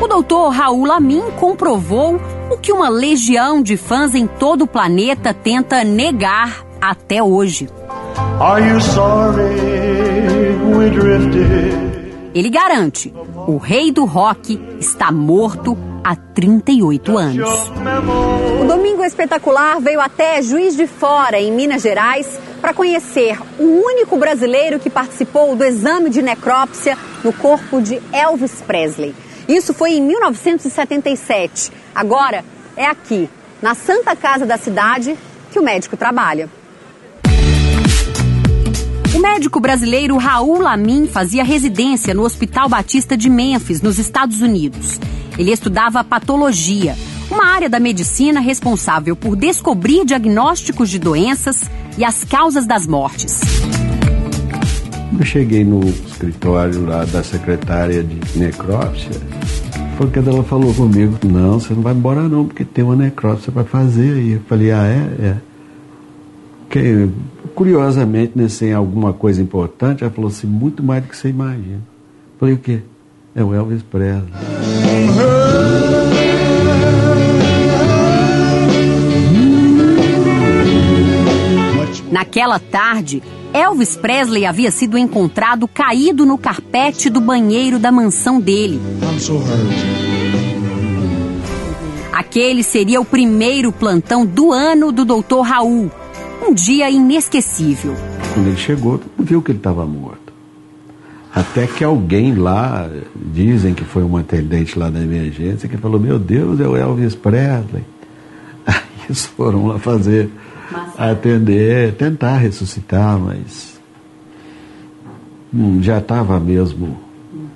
O 0.00 0.06
doutor 0.06 0.50
Raul 0.50 0.84
Lamin 0.84 1.28
comprovou 1.40 2.20
o 2.52 2.56
que 2.56 2.72
uma 2.72 2.88
legião 2.88 3.60
de 3.60 3.76
fãs 3.76 4.14
em 4.14 4.28
todo 4.28 4.62
o 4.62 4.68
planeta 4.68 5.34
tenta 5.34 5.82
negar 5.82 6.64
até 6.80 7.20
hoje. 7.20 7.68
Ele 12.34 12.48
garante: 12.48 13.12
o 13.46 13.58
rei 13.58 13.92
do 13.92 14.06
rock 14.06 14.58
está 14.80 15.12
morto 15.12 15.76
há 16.02 16.16
38 16.16 17.18
anos. 17.18 17.70
O 18.58 18.64
Domingo 18.64 19.04
Espetacular 19.04 19.78
veio 19.78 20.00
até 20.00 20.40
Juiz 20.40 20.74
de 20.74 20.86
Fora, 20.86 21.38
em 21.38 21.52
Minas 21.52 21.82
Gerais, 21.82 22.40
para 22.62 22.72
conhecer 22.72 23.38
o 23.58 23.62
único 23.62 24.16
brasileiro 24.16 24.80
que 24.80 24.88
participou 24.88 25.54
do 25.54 25.62
exame 25.62 26.08
de 26.08 26.22
necrópsia 26.22 26.96
no 27.22 27.34
corpo 27.34 27.82
de 27.82 28.00
Elvis 28.10 28.62
Presley. 28.62 29.14
Isso 29.46 29.74
foi 29.74 29.92
em 29.92 30.02
1977. 30.02 31.70
Agora 31.94 32.42
é 32.74 32.86
aqui, 32.86 33.28
na 33.60 33.74
Santa 33.74 34.16
Casa 34.16 34.46
da 34.46 34.56
cidade, 34.56 35.14
que 35.52 35.58
o 35.58 35.62
médico 35.62 35.94
trabalha. 35.94 36.48
O 39.12 39.18
médico 39.18 39.58
brasileiro 39.58 40.16
Raul 40.16 40.60
Lamin 40.60 41.08
fazia 41.08 41.42
residência 41.42 42.14
no 42.14 42.22
Hospital 42.22 42.68
Batista 42.68 43.16
de 43.16 43.28
Memphis, 43.28 43.82
nos 43.82 43.98
Estados 43.98 44.40
Unidos. 44.40 45.00
Ele 45.36 45.50
estudava 45.50 46.04
patologia, 46.04 46.96
uma 47.28 47.46
área 47.46 47.68
da 47.68 47.80
medicina 47.80 48.38
responsável 48.38 49.16
por 49.16 49.34
descobrir 49.34 50.04
diagnósticos 50.04 50.88
de 50.88 50.98
doenças 51.00 51.68
e 51.98 52.04
as 52.04 52.22
causas 52.22 52.66
das 52.66 52.86
mortes. 52.86 53.40
Eu 55.18 55.24
cheguei 55.24 55.64
no 55.64 55.80
escritório 55.88 56.86
lá 56.86 57.04
da 57.04 57.24
secretária 57.24 58.04
de 58.04 58.38
necrópsia. 58.38 59.10
Foi 59.98 60.08
quando 60.08 60.30
ela 60.30 60.44
falou 60.44 60.72
comigo: 60.72 61.18
Não, 61.24 61.58
você 61.58 61.74
não 61.74 61.82
vai 61.82 61.94
embora 61.94 62.28
não, 62.28 62.46
porque 62.46 62.64
tem 62.64 62.84
uma 62.84 62.96
necrópsia 62.96 63.52
para 63.52 63.64
fazer 63.64 64.14
aí. 64.14 64.32
Eu 64.32 64.40
falei: 64.48 64.70
Ah, 64.70 64.86
é? 64.86 65.26
É. 65.26 65.36
Que, 66.70 67.10
curiosamente, 67.54 68.32
né, 68.34 68.48
sem 68.48 68.72
alguma 68.72 69.12
coisa 69.12 69.42
importante, 69.42 70.02
ela 70.02 70.12
falou 70.12 70.28
assim: 70.28 70.46
Muito 70.46 70.82
mais 70.82 71.02
do 71.02 71.08
que 71.08 71.16
você 71.16 71.28
imagina. 71.28 71.76
Eu 71.76 72.38
falei: 72.38 72.54
O 72.54 72.58
quê? 72.58 72.80
É 73.34 73.44
o 73.44 73.54
Elvis 73.54 73.82
Presley. 73.82 74.32
Naquela 82.10 82.58
tarde, 82.58 83.22
Elvis 83.52 83.96
Presley 83.96 84.44
havia 84.44 84.70
sido 84.70 84.98
encontrado 84.98 85.68
caído 85.68 86.26
no 86.26 86.36
carpete 86.36 87.08
do 87.08 87.20
banheiro 87.20 87.78
da 87.78 87.92
mansão 87.92 88.40
dele. 88.40 88.80
Aquele 92.12 92.62
seria 92.62 93.00
o 93.00 93.04
primeiro 93.04 93.72
plantão 93.72 94.26
do 94.26 94.52
ano 94.52 94.92
do 94.92 95.04
Dr. 95.04 95.40
Raul. 95.42 95.90
Um 96.50 96.54
dia 96.54 96.90
inesquecível. 96.90 97.94
Quando 98.34 98.48
ele 98.48 98.56
chegou, 98.56 98.98
todo 98.98 99.08
mundo 99.16 99.28
viu 99.28 99.40
que 99.40 99.52
ele 99.52 99.58
estava 99.58 99.86
morto. 99.86 100.32
Até 101.32 101.64
que 101.68 101.84
alguém 101.84 102.34
lá, 102.34 102.90
dizem 103.14 103.72
que 103.72 103.84
foi 103.84 104.02
um 104.02 104.16
atendente 104.16 104.76
lá 104.76 104.90
da 104.90 104.98
emergência, 104.98 105.68
que 105.68 105.76
falou: 105.76 106.00
Meu 106.00 106.18
Deus, 106.18 106.58
é 106.58 106.66
o 106.66 106.76
Elvis 106.76 107.14
Presley. 107.14 107.84
Aí 108.66 108.74
eles 109.04 109.26
foram 109.26 109.68
lá 109.68 109.78
fazer, 109.78 110.28
atender, 110.98 111.94
tentar 111.94 112.38
ressuscitar, 112.38 113.16
mas 113.16 113.80
hum, 115.54 115.80
já 115.80 115.98
estava 115.98 116.40
mesmo 116.40 116.98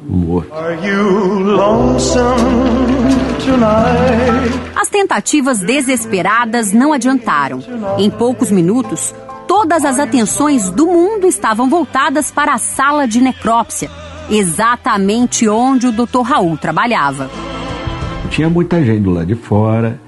morto. 0.09 0.55
Are 0.55 0.77
you 0.87 1.41
lonesome 1.41 3.11
tonight? 3.45 4.74
As 4.85 4.91
tentativas 4.91 5.61
desesperadas 5.61 6.71
não 6.75 6.93
adiantaram. 6.93 7.59
Em 7.97 8.11
poucos 8.11 8.51
minutos, 8.51 9.15
todas 9.49 9.83
as 9.83 9.99
atenções 9.99 10.69
do 10.69 10.87
mundo 10.87 11.27
estavam 11.27 11.71
voltadas 11.71 12.31
para 12.31 12.53
a 12.53 12.59
sala 12.59 13.09
de 13.09 13.19
necrópsia, 13.19 13.91
exatamente 14.29 15.49
onde 15.49 15.87
o 15.87 15.91
Dr. 15.93 16.21
Raul 16.23 16.59
trabalhava. 16.59 17.31
Tinha 18.29 18.51
muita 18.51 18.85
gente 18.85 19.01
do 19.01 19.11
lado 19.11 19.27
de 19.29 19.35
fora, 19.35 19.99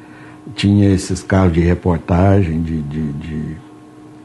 tinha 0.54 0.90
esses 0.92 1.22
carros 1.22 1.54
de 1.54 1.60
reportagem, 1.60 2.60
de, 2.60 2.82
de, 2.82 3.12
de- 3.14 3.56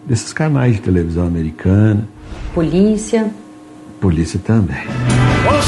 desses 0.05 0.33
canais 0.33 0.75
de 0.75 0.81
televisão 0.81 1.25
americana, 1.25 2.05
Polícia. 2.53 3.31
polícia 4.01 4.37
também. 4.43 4.83
Well, 5.45 5.61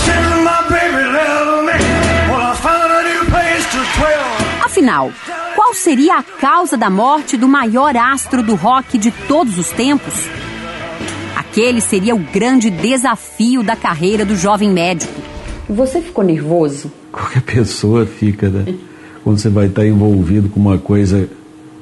Afinal, 4.84 5.13
qual 5.56 5.74
seria 5.74 6.17
a 6.17 6.24
causa 6.24 6.76
da 6.76 6.89
morte 6.89 7.38
do 7.38 7.48
maior 7.48 7.96
astro 7.96 8.43
do 8.43 8.54
rock 8.54 8.98
de 8.98 9.12
todos 9.30 9.58
os 9.58 9.69
tempos? 9.69 10.28
Aquele 11.38 11.80
seria 11.80 12.13
o 12.13 12.19
grande 12.19 12.69
desafio 12.69 13.63
da 13.63 13.78
carreira 13.78 14.26
do 14.26 14.36
jovem 14.36 14.69
médico. 14.69 15.13
Você 15.69 16.02
ficou 16.02 16.22
nervoso? 16.22 16.91
Qualquer 17.13 17.43
pessoa 17.43 18.06
fica, 18.06 18.50
né? 18.50 18.76
Quando 19.24 19.38
você 19.38 19.48
vai 19.48 19.67
estar 19.67 19.88
envolvido 19.88 20.50
com 20.50 20.60
uma 20.60 20.78
coisa 20.78 21.30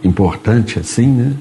importante 0.04 0.78
assim, 0.78 1.08
né? 1.08 1.34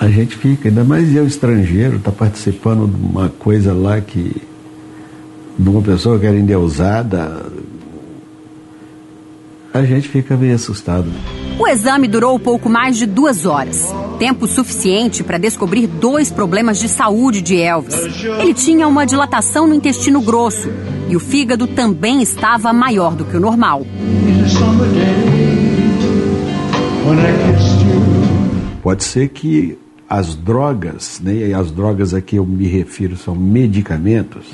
A 0.00 0.08
gente 0.08 0.34
fica, 0.34 0.70
ainda 0.70 0.82
mais 0.82 1.14
eu 1.14 1.26
estrangeiro, 1.26 1.98
tá 1.98 2.10
participando 2.10 2.88
de 2.88 3.04
uma 3.04 3.28
coisa 3.28 3.74
lá 3.74 4.00
que 4.00 4.34
de 5.58 5.68
uma 5.68 5.82
pessoa 5.82 6.18
que 6.18 6.24
era 6.24 6.36
endeusada, 6.38 7.43
a 9.74 9.82
gente 9.82 10.08
fica 10.08 10.36
meio 10.36 10.54
assustado. 10.54 11.10
O 11.58 11.66
exame 11.66 12.06
durou 12.06 12.38
pouco 12.38 12.68
mais 12.68 12.96
de 12.96 13.06
duas 13.06 13.44
horas. 13.44 13.92
Tempo 14.20 14.46
suficiente 14.46 15.24
para 15.24 15.36
descobrir 15.36 15.88
dois 15.88 16.30
problemas 16.30 16.78
de 16.78 16.88
saúde 16.88 17.42
de 17.42 17.56
Elvis. 17.56 17.96
Ele 18.40 18.54
tinha 18.54 18.86
uma 18.86 19.04
dilatação 19.04 19.66
no 19.66 19.74
intestino 19.74 20.20
grosso 20.20 20.70
e 21.08 21.16
o 21.16 21.20
fígado 21.20 21.66
também 21.66 22.22
estava 22.22 22.72
maior 22.72 23.16
do 23.16 23.24
que 23.24 23.36
o 23.36 23.40
normal. 23.40 23.84
Pode 28.80 29.02
ser 29.02 29.28
que 29.30 29.76
as 30.08 30.36
drogas, 30.36 31.20
né, 31.20 31.48
e 31.48 31.52
as 31.52 31.72
drogas 31.72 32.14
a 32.14 32.20
que 32.20 32.36
eu 32.36 32.46
me 32.46 32.68
refiro 32.68 33.16
são 33.16 33.34
medicamentos, 33.34 34.46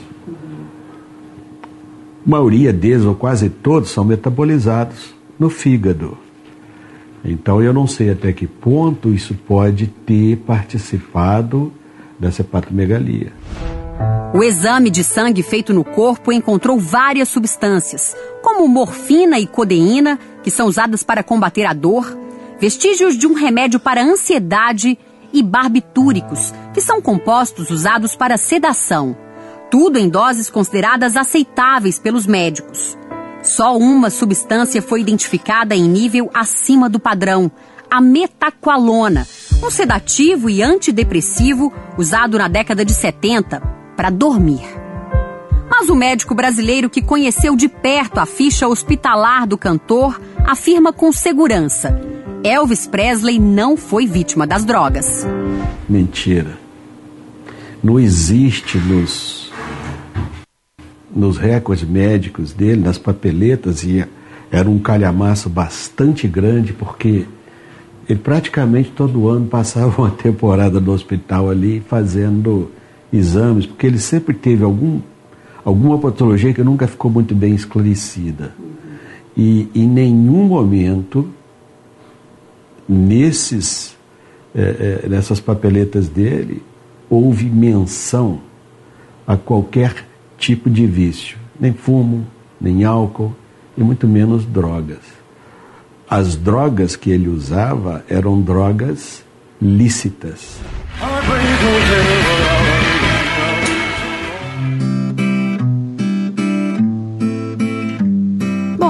a 2.27 2.31
maioria 2.31 2.73
deles, 2.73 3.05
ou 3.05 3.15
quase 3.15 3.49
todos, 3.49 3.91
são 3.91 4.05
metabolizados 4.05 5.15
no 5.39 5.49
fígado. 5.49 6.17
Então 7.25 7.63
eu 7.63 7.73
não 7.73 7.87
sei 7.87 8.11
até 8.11 8.33
que 8.33 8.47
ponto 8.47 9.13
isso 9.13 9.35
pode 9.35 9.87
ter 9.87 10.37
participado 10.39 11.73
dessa 12.19 12.43
hepatomegalia. 12.43 13.33
O 14.33 14.45
exame 14.45 14.91
de 14.91 15.03
sangue 15.03 15.43
feito 15.43 15.75
no 15.75 15.83
corpo 15.83 16.33
encontrou 16.33 16.79
várias 16.79 17.29
substâncias, 17.29 18.17
como 18.43 18.69
morfina 18.69 19.39
e 19.39 19.47
codeína, 19.47 20.19
que 20.43 20.51
são 20.51 20.67
usadas 20.67 21.03
para 21.03 21.23
combater 21.23 21.65
a 21.65 21.73
dor, 21.73 22.17
vestígios 22.61 23.17
de 23.17 23.27
um 23.27 23.35
remédio 23.35 23.81
para 23.81 24.03
ansiedade 24.03 24.97
e 25.33 25.43
barbitúricos, 25.43 26.55
que 26.73 26.81
são 26.81 27.03
compostos 27.03 27.71
usados 27.71 28.15
para 28.15 28.37
sedação. 28.37 29.17
Tudo 29.71 29.99
em 29.99 30.09
doses 30.09 30.51
consideradas 30.51 31.17
aceitáveis 31.17 31.97
pelos 31.97 32.27
médicos. 32.27 32.99
Só 33.43 33.79
uma 33.79 34.11
substância 34.11 34.83
foi 34.83 35.01
identificada 35.01 35.77
em 35.77 35.89
nível 35.89 36.29
acima 36.35 36.89
do 36.89 36.99
padrão, 36.99 37.51
a 37.89 38.01
metaqualona, 38.01 39.27
um 39.65 39.71
sedativo 39.71 40.51
e 40.51 40.61
antidepressivo 40.61 41.73
usado 41.97 42.37
na 42.37 42.49
década 42.49 42.85
de 42.85 42.93
70 42.93 43.61
para 43.97 44.11
dormir. 44.11 44.65
Mas 45.71 45.89
o 45.89 45.95
médico 45.95 46.35
brasileiro 46.35 46.91
que 46.91 47.01
conheceu 47.01 47.55
de 47.55 47.69
perto 47.69 48.19
a 48.19 48.27
ficha 48.27 48.67
hospitalar 48.67 49.47
do 49.47 49.57
cantor 49.57 50.21
afirma 50.45 50.93
com 50.93 51.13
segurança: 51.13 51.99
Elvis 52.43 52.89
Presley 52.89 53.39
não 53.39 53.77
foi 53.77 54.07
vítima 54.07 54.47
das 54.47 54.65
drogas. 54.65 55.25
Mentira. 55.89 56.59
Não 57.83 57.99
existe 57.99 58.77
nos 58.77 59.40
nos 61.15 61.39
recordes 61.39 61.89
médicos 61.89 62.53
dele, 62.53 62.81
nas 62.81 62.99
papeletas, 62.99 63.83
e 63.83 64.05
era 64.51 64.69
um 64.69 64.79
calhamaço 64.79 65.49
bastante 65.49 66.27
grande, 66.27 66.73
porque 66.73 67.27
ele 68.09 68.19
praticamente 68.19 68.91
todo 68.91 69.29
ano 69.29 69.47
passava 69.47 70.03
uma 70.03 70.11
temporada 70.11 70.81
no 70.81 70.93
hospital 70.93 71.49
ali 71.49 71.81
fazendo 71.87 72.71
exames, 73.13 73.67
porque 73.67 73.87
ele 73.87 73.99
sempre 73.99 74.35
teve 74.35 74.65
algum, 74.65 75.01
alguma 75.65 75.99
patologia 75.99 76.53
que 76.53 76.63
nunca 76.63 76.87
ficou 76.87 77.11
muito 77.11 77.35
bem 77.35 77.55
esclarecida. 77.55 78.53
E 79.37 79.69
em 79.75 79.87
nenhum 79.87 80.45
momento, 80.45 81.29
nesses, 82.89 83.97
é, 84.55 85.03
é, 85.05 85.09
nessas 85.09 85.39
papeletas 85.39 86.09
dele, 86.09 86.63
houve 87.09 87.47
menção 87.47 88.41
a 89.27 89.37
qualquer 89.37 90.10
tipo 90.41 90.71
de 90.71 90.87
vício, 90.87 91.37
nem 91.61 91.73
fumo, 91.73 92.27
nem 92.59 92.83
álcool 92.83 93.37
e 93.77 93.83
muito 93.83 94.09
menos 94.09 94.45
drogas. 94.45 95.21
As 96.09 96.35
drogas 96.35 96.97
que 96.97 97.11
ele 97.11 97.29
usava 97.29 98.03
eram 98.09 98.41
drogas 98.41 99.23
lícitas. 99.61 100.59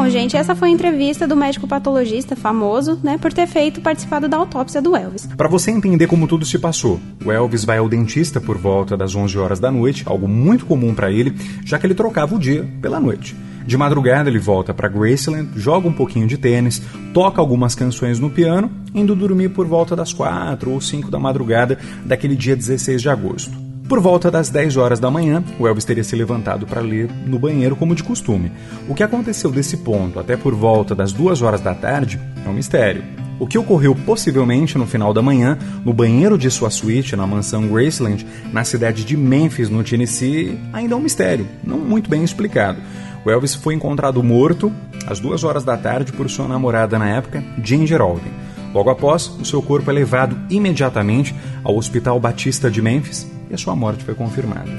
Bom, 0.00 0.08
gente, 0.08 0.34
essa 0.34 0.54
foi 0.54 0.70
a 0.70 0.72
entrevista 0.72 1.28
do 1.28 1.36
médico 1.36 1.68
patologista 1.68 2.34
famoso, 2.34 2.98
né, 3.02 3.18
por 3.18 3.34
ter 3.34 3.46
feito 3.46 3.82
participado 3.82 4.30
da 4.30 4.38
autópsia 4.38 4.80
do 4.80 4.96
Elvis. 4.96 5.26
Para 5.36 5.46
você 5.46 5.70
entender 5.70 6.06
como 6.06 6.26
tudo 6.26 6.46
se 6.46 6.58
passou, 6.58 6.98
o 7.22 7.30
Elvis 7.30 7.66
vai 7.66 7.76
ao 7.76 7.86
dentista 7.86 8.40
por 8.40 8.56
volta 8.56 8.96
das 8.96 9.14
11 9.14 9.36
horas 9.36 9.60
da 9.60 9.70
noite, 9.70 10.02
algo 10.06 10.26
muito 10.26 10.64
comum 10.64 10.94
para 10.94 11.12
ele, 11.12 11.36
já 11.66 11.78
que 11.78 11.86
ele 11.86 11.92
trocava 11.92 12.34
o 12.34 12.38
dia 12.38 12.66
pela 12.80 12.98
noite. 12.98 13.36
De 13.66 13.76
madrugada 13.76 14.30
ele 14.30 14.38
volta 14.38 14.72
para 14.72 14.88
Graceland, 14.88 15.50
joga 15.54 15.86
um 15.86 15.92
pouquinho 15.92 16.26
de 16.26 16.38
tênis, 16.38 16.80
toca 17.12 17.38
algumas 17.38 17.74
canções 17.74 18.18
no 18.18 18.30
piano, 18.30 18.70
indo 18.94 19.14
dormir 19.14 19.50
por 19.50 19.66
volta 19.66 19.94
das 19.94 20.14
4 20.14 20.70
ou 20.70 20.80
5 20.80 21.10
da 21.10 21.18
madrugada 21.18 21.78
daquele 22.06 22.34
dia 22.34 22.56
16 22.56 23.02
de 23.02 23.10
agosto. 23.10 23.69
Por 23.90 23.98
volta 23.98 24.30
das 24.30 24.48
10 24.50 24.76
horas 24.76 25.00
da 25.00 25.10
manhã, 25.10 25.42
o 25.58 25.66
Elvis 25.66 25.84
teria 25.84 26.04
se 26.04 26.14
levantado 26.14 26.64
para 26.64 26.80
ler 26.80 27.10
no 27.26 27.40
banheiro 27.40 27.74
como 27.74 27.92
de 27.92 28.04
costume. 28.04 28.52
O 28.88 28.94
que 28.94 29.02
aconteceu 29.02 29.50
desse 29.50 29.78
ponto 29.78 30.20
até 30.20 30.36
por 30.36 30.54
volta 30.54 30.94
das 30.94 31.12
2 31.12 31.42
horas 31.42 31.60
da 31.60 31.74
tarde 31.74 32.20
é 32.46 32.48
um 32.48 32.52
mistério. 32.52 33.02
O 33.40 33.48
que 33.48 33.58
ocorreu 33.58 33.92
possivelmente 33.92 34.78
no 34.78 34.86
final 34.86 35.12
da 35.12 35.20
manhã, 35.20 35.58
no 35.84 35.92
banheiro 35.92 36.38
de 36.38 36.48
sua 36.52 36.70
suíte 36.70 37.16
na 37.16 37.26
mansão 37.26 37.66
Graceland, 37.66 38.24
na 38.52 38.62
cidade 38.62 39.04
de 39.04 39.16
Memphis, 39.16 39.68
no 39.68 39.82
Tennessee, 39.82 40.56
ainda 40.72 40.94
é 40.94 40.96
um 40.96 41.02
mistério, 41.02 41.48
não 41.64 41.78
muito 41.78 42.08
bem 42.08 42.22
explicado. 42.22 42.78
O 43.24 43.30
Elvis 43.30 43.56
foi 43.56 43.74
encontrado 43.74 44.22
morto 44.22 44.72
às 45.04 45.18
2 45.18 45.42
horas 45.42 45.64
da 45.64 45.76
tarde 45.76 46.12
por 46.12 46.30
sua 46.30 46.46
namorada 46.46 46.96
na 46.96 47.08
época, 47.08 47.42
Ginger 47.60 48.00
Alden. 48.00 48.32
Logo 48.72 48.88
após, 48.88 49.26
o 49.26 49.44
seu 49.44 49.60
corpo 49.60 49.90
é 49.90 49.94
levado 49.94 50.38
imediatamente 50.48 51.34
ao 51.64 51.76
Hospital 51.76 52.20
Batista 52.20 52.70
de 52.70 52.80
Memphis 52.80 53.39
e 53.50 53.54
a 53.54 53.58
sua 53.58 53.74
morte 53.74 54.04
foi 54.04 54.14
confirmada. 54.14 54.70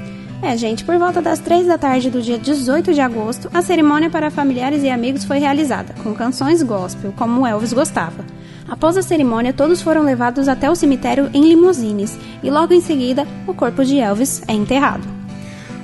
É, 0.42 0.56
gente, 0.56 0.84
por 0.84 0.98
volta 0.98 1.22
das 1.22 1.38
três 1.38 1.68
da 1.68 1.78
tarde 1.78 2.10
do 2.10 2.20
dia 2.20 2.36
18 2.36 2.92
de 2.92 3.00
agosto, 3.00 3.48
a 3.54 3.62
cerimônia 3.62 4.10
para 4.10 4.28
familiares 4.28 4.82
e 4.82 4.90
amigos 4.90 5.24
foi 5.24 5.38
realizada, 5.38 5.94
com 6.02 6.12
canções 6.14 6.62
gospel, 6.64 7.14
como 7.16 7.46
Elvis 7.46 7.72
gostava. 7.72 8.24
Após 8.68 8.96
a 8.96 9.02
cerimônia, 9.02 9.52
todos 9.52 9.80
foram 9.80 10.02
levados 10.02 10.48
até 10.48 10.68
o 10.68 10.74
cemitério 10.74 11.30
em 11.32 11.46
limusines 11.46 12.18
e 12.42 12.50
logo 12.50 12.74
em 12.74 12.80
seguida, 12.80 13.24
o 13.46 13.54
corpo 13.54 13.84
de 13.84 13.98
Elvis 13.98 14.42
é 14.48 14.52
enterrado. 14.52 15.21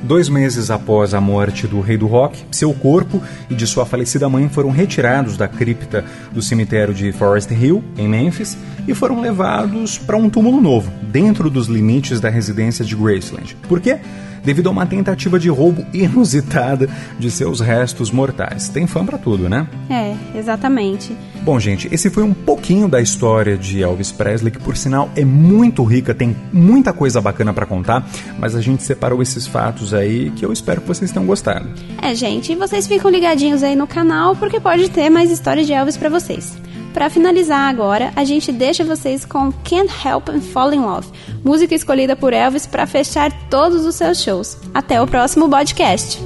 Dois 0.03 0.29
meses 0.29 0.71
após 0.71 1.13
a 1.13 1.21
morte 1.21 1.67
do 1.67 1.81
rei 1.81 1.97
do 1.97 2.07
rock, 2.07 2.39
seu 2.53 2.73
corpo 2.73 3.21
e 3.51 3.55
de 3.55 3.67
sua 3.67 3.85
falecida 3.85 4.29
mãe 4.29 4.49
foram 4.49 4.71
retirados 4.71 5.37
da 5.37 5.49
cripta 5.49 6.05
do 6.33 6.41
cemitério 6.41 6.95
de 6.95 7.11
Forest 7.13 7.53
Hill, 7.53 7.83
em 7.97 8.09
Memphis, 8.09 8.57
e 8.87 8.95
foram 8.95 9.21
levados 9.21 9.99
para 9.99 10.17
um 10.17 10.31
túmulo 10.31 10.61
novo, 10.61 10.91
dentro 11.03 11.51
dos 11.51 11.67
limites 11.67 12.21
da 12.21 12.31
residência 12.31 12.85
de 12.85 12.95
Graceland. 12.95 13.57
Por 13.69 13.81
quê? 13.81 13.99
Devido 14.45 14.69
a 14.69 14.73
uma 14.73 14.87
tentativa 14.87 15.39
de 15.39 15.49
roubo 15.49 15.85
inusitada 15.93 16.89
de 17.19 17.31
seus 17.31 17.61
restos 17.61 18.11
mortais. 18.11 18.69
Tem 18.69 18.87
fã 18.87 19.05
para 19.05 19.19
tudo, 19.19 19.49
né? 19.49 19.67
É, 19.91 20.15
exatamente. 20.39 21.17
Bom, 21.43 21.59
gente, 21.59 21.89
esse 21.93 22.11
foi 22.11 22.23
um 22.23 22.35
pouquinho 22.35 22.89
da 22.89 23.01
história 23.01 23.57
de 23.57 23.83
Elvis 23.83 24.13
Presley, 24.13 24.51
que 24.51 24.59
por 24.59 24.77
sinal 24.77 25.09
é 25.17 25.25
muito 25.25 25.83
rica, 25.85 26.15
tem 26.15 26.37
muita 26.53 26.93
coisa 26.93 27.21
bacana 27.21 27.53
para 27.53 27.65
contar, 27.65 28.07
mas 28.39 28.55
a 28.55 28.61
gente 28.61 28.83
separou 28.83 29.23
esses 29.23 29.47
fatos 29.47 29.95
aí 29.95 30.31
que 30.31 30.45
eu 30.45 30.53
espero 30.53 30.81
que 30.81 30.89
vocês 30.89 31.11
tenham 31.11 31.27
gostado. 31.27 31.69
É, 32.03 32.15
gente, 32.15 32.53
e 32.53 32.57
vocês 32.57 32.87
ficam 32.87 33.11
ligadinhos 33.11 33.63
aí 33.63 33.75
no 33.75 33.87
canal 33.87 34.37
porque 34.37 34.61
pode 34.61 34.91
ter 34.91 35.09
mais 35.11 35.31
histórias 35.31 35.67
de 35.67 35.73
Elvis 35.73 35.97
para 35.97 36.09
vocês. 36.09 36.57
Para 36.93 37.11
finalizar 37.11 37.69
agora, 37.69 38.13
a 38.17 38.25
gente 38.25 38.51
deixa 38.51 38.83
vocês 38.85 39.25
com 39.25 39.53
Can't 39.65 39.93
Help 40.05 40.29
and 40.31 40.41
Fall 40.41 40.73
in 40.73 40.81
Love, 40.81 41.07
música 41.45 41.75
escolhida 41.75 42.17
por 42.17 42.33
Elvis 42.33 42.67
para 42.67 42.87
fechar 42.87 43.31
todos 43.49 43.85
os 43.85 43.95
seus 43.95 44.23
shows. 44.23 44.57
Até 44.75 45.01
o 45.01 45.07
próximo 45.07 45.49
podcast. 45.49 46.19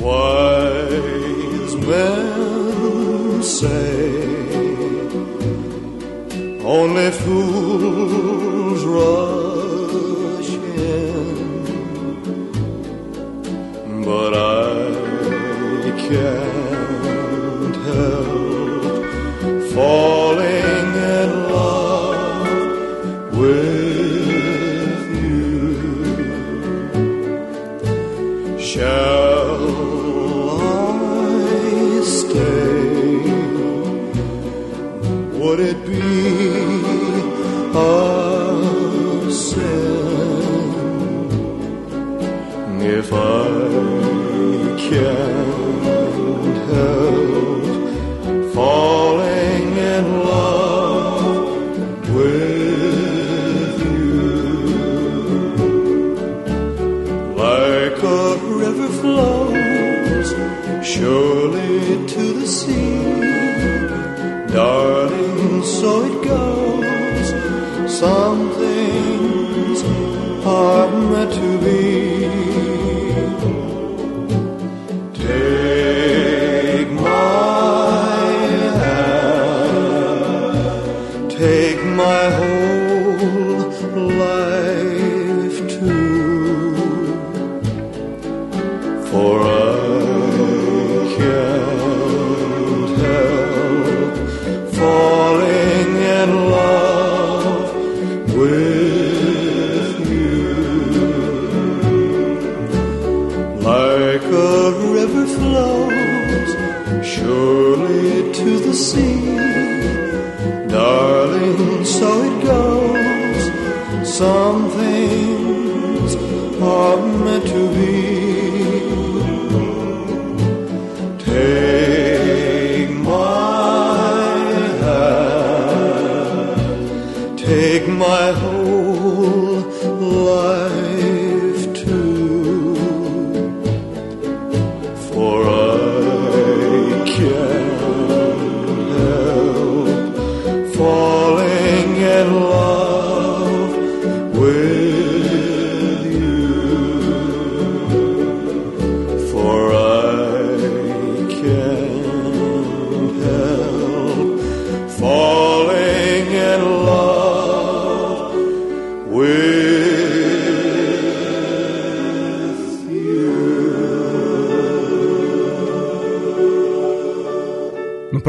Wise 0.00 1.76
men 1.86 3.42
say 3.42 4.30
only 6.64 7.10
fools 7.10 8.82
rush 8.84 10.50
in, 10.76 11.64
but 14.04 14.34
I 14.34 15.92
can't 16.08 16.59
falling 19.80 20.19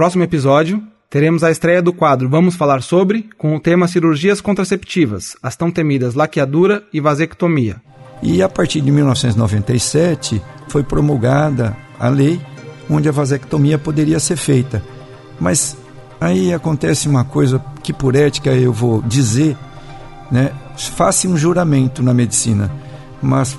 próximo 0.02 0.24
episódio, 0.24 0.82
teremos 1.12 1.44
a 1.44 1.52
estreia 1.52 1.80
do 1.80 1.94
quadro 1.94 2.28
Vamos 2.28 2.56
Falar 2.56 2.82
Sobre, 2.82 3.30
com 3.38 3.56
o 3.56 3.60
tema 3.60 3.88
Cirurgias 3.88 4.42
Contraceptivas, 4.42 5.38
as 5.44 5.56
tão 5.56 5.70
temidas 5.70 6.16
laqueadura 6.16 6.84
e 6.92 7.00
vasectomia. 7.00 7.80
E 8.20 8.42
a 8.42 8.50
partir 8.50 8.82
de 8.82 8.90
1997 8.90 10.42
foi 10.70 10.82
promulgada 10.82 11.78
a 12.00 12.10
lei 12.10 12.42
onde 12.90 13.08
a 13.08 13.12
vasectomia 13.12 13.78
poderia 13.78 14.20
ser 14.20 14.38
feita. 14.38 14.84
Mas 15.40 15.78
aí 16.20 16.52
acontece 16.52 17.08
uma 17.08 17.24
coisa 17.24 17.64
que 17.84 17.94
por 17.94 18.16
ética 18.16 18.50
eu 18.50 18.74
vou 18.74 19.04
dizer, 19.04 19.56
né? 20.32 20.52
Faça 20.96 21.28
um 21.28 21.38
juramento 21.38 22.02
na 22.02 22.12
medicina, 22.12 22.72
mas 23.22 23.56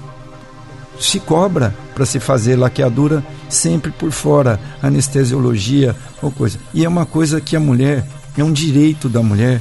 se 1.08 1.20
cobra 1.20 1.74
para 1.94 2.06
se 2.06 2.20
fazer 2.20 2.56
laqueadura 2.56 3.24
sempre 3.48 3.90
por 3.90 4.10
fora, 4.10 4.58
anestesiologia 4.82 5.94
ou 6.20 6.30
coisa. 6.30 6.58
E 6.72 6.84
é 6.84 6.88
uma 6.88 7.04
coisa 7.04 7.40
que 7.40 7.56
a 7.56 7.60
mulher, 7.60 8.06
é 8.36 8.44
um 8.44 8.52
direito 8.52 9.08
da 9.08 9.22
mulher 9.22 9.60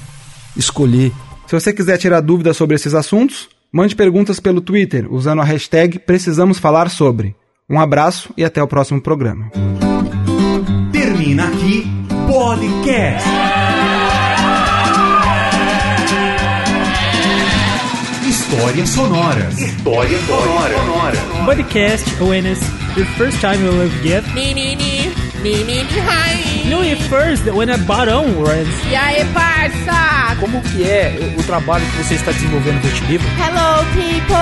escolher. 0.55 1.11
Se 1.47 1.53
você 1.53 1.73
quiser 1.73 1.97
tirar 1.97 2.21
dúvidas 2.21 2.55
sobre 2.55 2.75
esses 2.75 2.93
assuntos, 2.93 3.49
mande 3.71 3.95
perguntas 3.95 4.39
pelo 4.39 4.61
Twitter 4.61 5.11
usando 5.11 5.41
a 5.41 5.45
hashtag 5.45 5.99
Precisamos 5.99 6.59
Falar 6.59 6.89
Sobre. 6.89 7.35
Um 7.69 7.79
abraço 7.79 8.33
e 8.37 8.43
até 8.43 8.61
o 8.61 8.67
próximo 8.67 9.01
programa. 9.01 9.49
Termina 10.91 11.47
aqui 11.47 11.87
podcast. 12.27 13.70
Histórias 18.51 18.89
sonoras. 18.89 19.57
Histórias 19.57 20.21
sonoras. 20.25 21.19
Podcast 21.45 22.21
when 22.21 22.45
it's 22.45 22.59
the 22.95 23.05
first 23.17 23.39
time 23.39 23.63
you 23.63 23.71
will 23.71 23.89
get. 24.03 24.25
Me, 24.33 24.53
me, 24.53 24.75
me, 24.75 25.09
me, 25.41 25.63
me, 25.63 25.63
me, 25.63 25.85
hi. 26.01 26.69
No, 26.69 26.81
at 26.81 26.97
first, 27.03 27.45
when 27.45 27.69
a 27.69 27.77
barão 27.77 28.25
runs. 28.43 28.67
E 28.89 28.93
aí, 28.93 29.23
parça? 29.33 30.35
Como 30.41 30.61
que 30.63 30.83
é 30.83 31.33
o 31.37 31.43
trabalho 31.43 31.85
que 31.85 32.03
você 32.03 32.15
está 32.15 32.33
desenvolvendo 32.33 32.75
no 32.75 32.81
Vertilivro? 32.81 33.27
Hello, 33.39 33.85
people! 33.93 34.35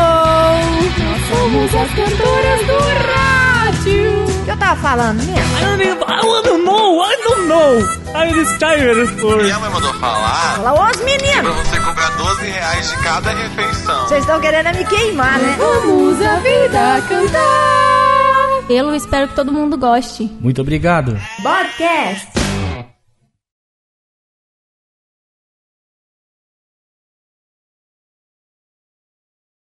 Nós 1.06 1.22
somos 1.30 1.76
as 1.76 1.90
cantoras 1.92 2.66
do 2.66 2.80
rádio. 2.80 3.39
O 3.70 4.46
que 4.46 4.50
eu 4.52 4.58
tava 4.58 4.76
falando 4.82 5.22
mesmo? 5.24 5.58
I 5.58 5.62
don't 5.64 5.82
even, 5.84 5.98
I 6.04 6.42
don't 6.44 6.64
know, 6.66 7.04
I 7.04 7.16
don't 7.24 7.48
know. 7.48 8.00
I'm 8.16 8.34
just 8.34 8.58
tired 8.60 9.08
for... 9.20 9.38
Minha 9.44 9.60
mãe 9.60 9.70
mandou 9.70 9.94
falar 9.96 10.56
Fala, 10.56 10.90
os 10.90 10.98
pra 10.98 11.06
meninos! 11.06 11.56
você 11.56 11.80
cobrar 11.80 12.10
12 12.18 12.46
reais 12.50 12.90
de 12.90 12.98
cada 12.98 13.30
refeição. 13.32 14.08
Vocês 14.08 14.22
estão 14.22 14.42
querendo 14.42 14.76
me 14.76 14.84
queimar, 14.86 15.38
né? 15.38 15.56
Vamos 15.60 16.20
a 16.20 16.36
vida 16.38 17.02
cantar. 17.08 18.64
Eu 18.72 18.96
espero 18.96 19.28
que 19.28 19.36
todo 19.36 19.52
mundo 19.54 19.78
goste. 19.78 20.32
Muito 20.42 20.62
obrigado. 20.62 21.16
Podcast! 21.44 22.39